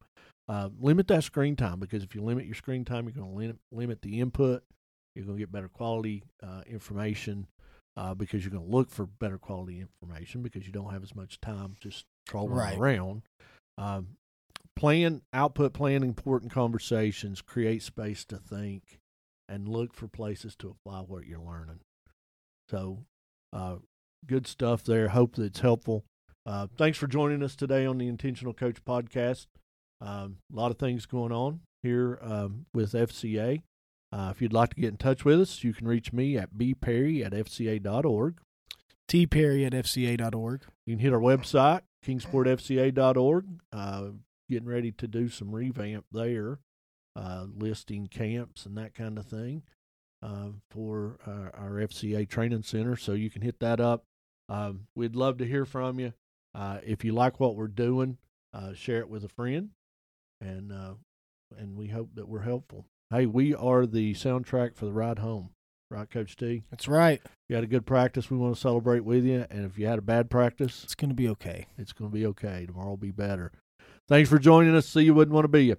Uh, 0.48 0.70
limit 0.80 1.08
that 1.08 1.24
screen 1.24 1.56
time 1.56 1.80
because 1.80 2.04
if 2.04 2.14
you 2.14 2.22
limit 2.22 2.46
your 2.46 2.56
screen 2.56 2.86
time, 2.86 3.06
you're 3.06 3.14
going 3.14 3.32
to 3.32 3.38
limit, 3.38 3.58
limit 3.72 4.02
the 4.04 4.20
input. 4.20 4.64
You're 5.16 5.26
going 5.26 5.38
to 5.38 5.42
get 5.42 5.52
better 5.52 5.70
quality 5.70 6.24
uh, 6.44 6.62
information 6.68 7.48
uh, 7.98 8.14
because 8.14 8.44
you're 8.44 8.52
going 8.52 8.66
to 8.66 8.72
look 8.72 8.92
for 8.92 9.08
better 9.08 9.40
quality 9.40 9.80
information 9.80 10.44
because 10.44 10.68
you 10.68 10.72
don't 10.72 10.92
have 10.92 11.04
as 11.04 11.16
much 11.16 11.42
time 11.42 11.76
just 11.80 12.06
trolling 12.28 12.56
right. 12.56 12.78
around. 12.78 13.24
Um, 13.78 14.18
plan, 14.76 15.22
output 15.34 15.74
plan 15.74 16.04
important 16.04 16.52
conversations, 16.52 17.42
create 17.42 17.82
space 17.82 18.24
to 18.26 18.38
think, 18.38 19.00
and 19.48 19.68
look 19.68 19.94
for 19.94 20.08
places 20.08 20.56
to 20.58 20.70
apply 20.70 21.02
what 21.02 21.26
you're 21.26 21.40
learning. 21.40 21.80
So, 22.70 23.06
uh, 23.56 23.76
good 24.28 24.46
stuff 24.46 24.84
there. 24.84 25.10
Hope 25.10 25.36
that 25.36 25.44
it's 25.44 25.62
helpful. 25.62 26.04
Uh, 26.46 26.68
thanks 26.78 26.98
for 26.98 27.08
joining 27.08 27.42
us 27.42 27.56
today 27.56 27.86
on 27.86 27.98
the 27.98 28.08
Intentional 28.08 28.54
Coach 28.54 28.84
Podcast. 28.84 29.48
Um, 30.02 30.38
a 30.52 30.56
lot 30.56 30.72
of 30.72 30.78
things 30.78 31.06
going 31.06 31.32
on 31.32 31.62
here 31.82 32.20
um, 32.22 32.66
with 32.74 32.92
FCA. 32.92 33.62
Uh, 34.12 34.30
if 34.32 34.42
you'd 34.42 34.54
like 34.54 34.74
to 34.76 34.82
get 34.82 34.90
in 34.90 34.98
touch 34.98 35.26
with 35.26 35.40
us, 35.40 35.64
you 35.64 35.74
can 35.74 35.88
reach 35.88 36.14
me 36.14 36.38
at 36.38 36.54
bperry 36.54 37.26
at 37.26 37.32
fca.org. 37.32 38.38
tperry 39.08 39.66
at 39.66 39.74
fca.org. 39.74 40.62
You 40.86 40.96
can 40.96 41.00
hit 41.00 41.14
our 41.14 41.20
website, 41.20 41.82
kingsportfca.org. 42.06 43.46
Uh, 43.72 44.06
getting 44.50 44.68
ready 44.68 44.92
to 44.92 45.08
do 45.08 45.28
some 45.28 45.56
revamp 45.56 46.06
there, 46.12 46.60
uh, 47.16 47.46
listing 47.58 48.08
camps 48.08 48.66
and 48.66 48.78
that 48.78 48.94
kind 48.94 49.18
of 49.18 49.26
thing 49.26 49.64
uh, 50.22 50.50
for 50.72 51.18
our, 51.26 51.54
our, 51.56 51.72
FCA 51.88 52.28
training 52.28 52.64
center. 52.64 52.96
So 52.96 53.14
you 53.14 53.30
can 53.30 53.42
hit 53.42 53.60
that 53.60 53.80
up. 53.80 54.04
Um, 54.50 54.88
we'd 54.96 55.16
love 55.16 55.38
to 55.40 55.46
hear 55.46 55.66
from 55.66 56.00
you. 56.00 56.14
Uh, 56.54 56.80
if 56.86 57.04
you 57.04 57.14
like 57.14 57.40
what 57.40 57.56
we're 57.56 57.68
doing, 57.68 58.18
uh, 58.54 58.74
share 58.74 59.00
it 59.00 59.10
with 59.10 59.24
a 59.26 59.30
friend, 59.30 59.72
and 60.40 60.72
uh, 60.72 60.94
and 61.58 61.76
we 61.76 61.88
hope 61.88 62.10
that 62.16 62.30
we're 62.30 62.42
helpful. 62.42 62.86
Hey, 63.12 63.26
we 63.26 63.54
are 63.54 63.86
the 63.86 64.14
soundtrack 64.14 64.76
for 64.76 64.86
the 64.86 64.94
ride 64.94 65.20
home, 65.20 65.50
right, 65.92 66.10
Coach 66.10 66.36
T? 66.36 66.64
That's 66.72 66.88
right. 66.88 67.22
You 67.50 67.56
had 67.56 67.64
a 67.64 67.68
good 67.68 67.86
practice. 67.86 68.32
We 68.32 68.38
want 68.38 68.56
to 68.56 68.62
celebrate 68.62 69.02
with 69.02 69.26
you, 69.26 69.46
and 69.50 69.66
if 69.66 69.78
you 69.78 69.88
had 69.88 70.00
a 70.00 70.04
bad 70.04 70.30
practice, 70.30 70.84
it's 70.84 70.96
going 70.96 71.10
to 71.10 71.16
be 71.16 71.28
okay. 71.30 71.68
It's 71.78 71.94
going 71.94 72.10
to 72.10 72.16
be 72.16 72.26
okay. 72.28 72.66
Tomorrow 72.66 72.90
will 72.90 72.98
be 72.98 73.12
better. 73.12 73.52
Thanks 74.08 74.30
for 74.30 74.40
joining 74.40 74.76
us. 74.76 74.88
See 74.88 75.02
you 75.02 75.14
wouldn't 75.14 75.34
want 75.34 75.46
to 75.46 75.50
be 75.50 75.66
you. 75.66 75.78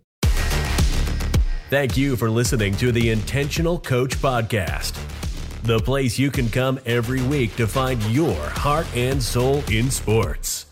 Thank 1.68 1.96
you 1.96 2.14
for 2.14 2.30
listening 2.30 2.76
to 2.76 2.92
the 2.92 3.10
Intentional 3.10 3.80
Coach 3.80 4.16
Podcast, 4.18 4.96
the 5.64 5.80
place 5.80 6.16
you 6.16 6.30
can 6.30 6.48
come 6.48 6.78
every 6.86 7.20
week 7.22 7.56
to 7.56 7.66
find 7.66 8.00
your 8.04 8.36
heart 8.36 8.86
and 8.94 9.20
soul 9.20 9.64
in 9.68 9.90
sports. 9.90 10.65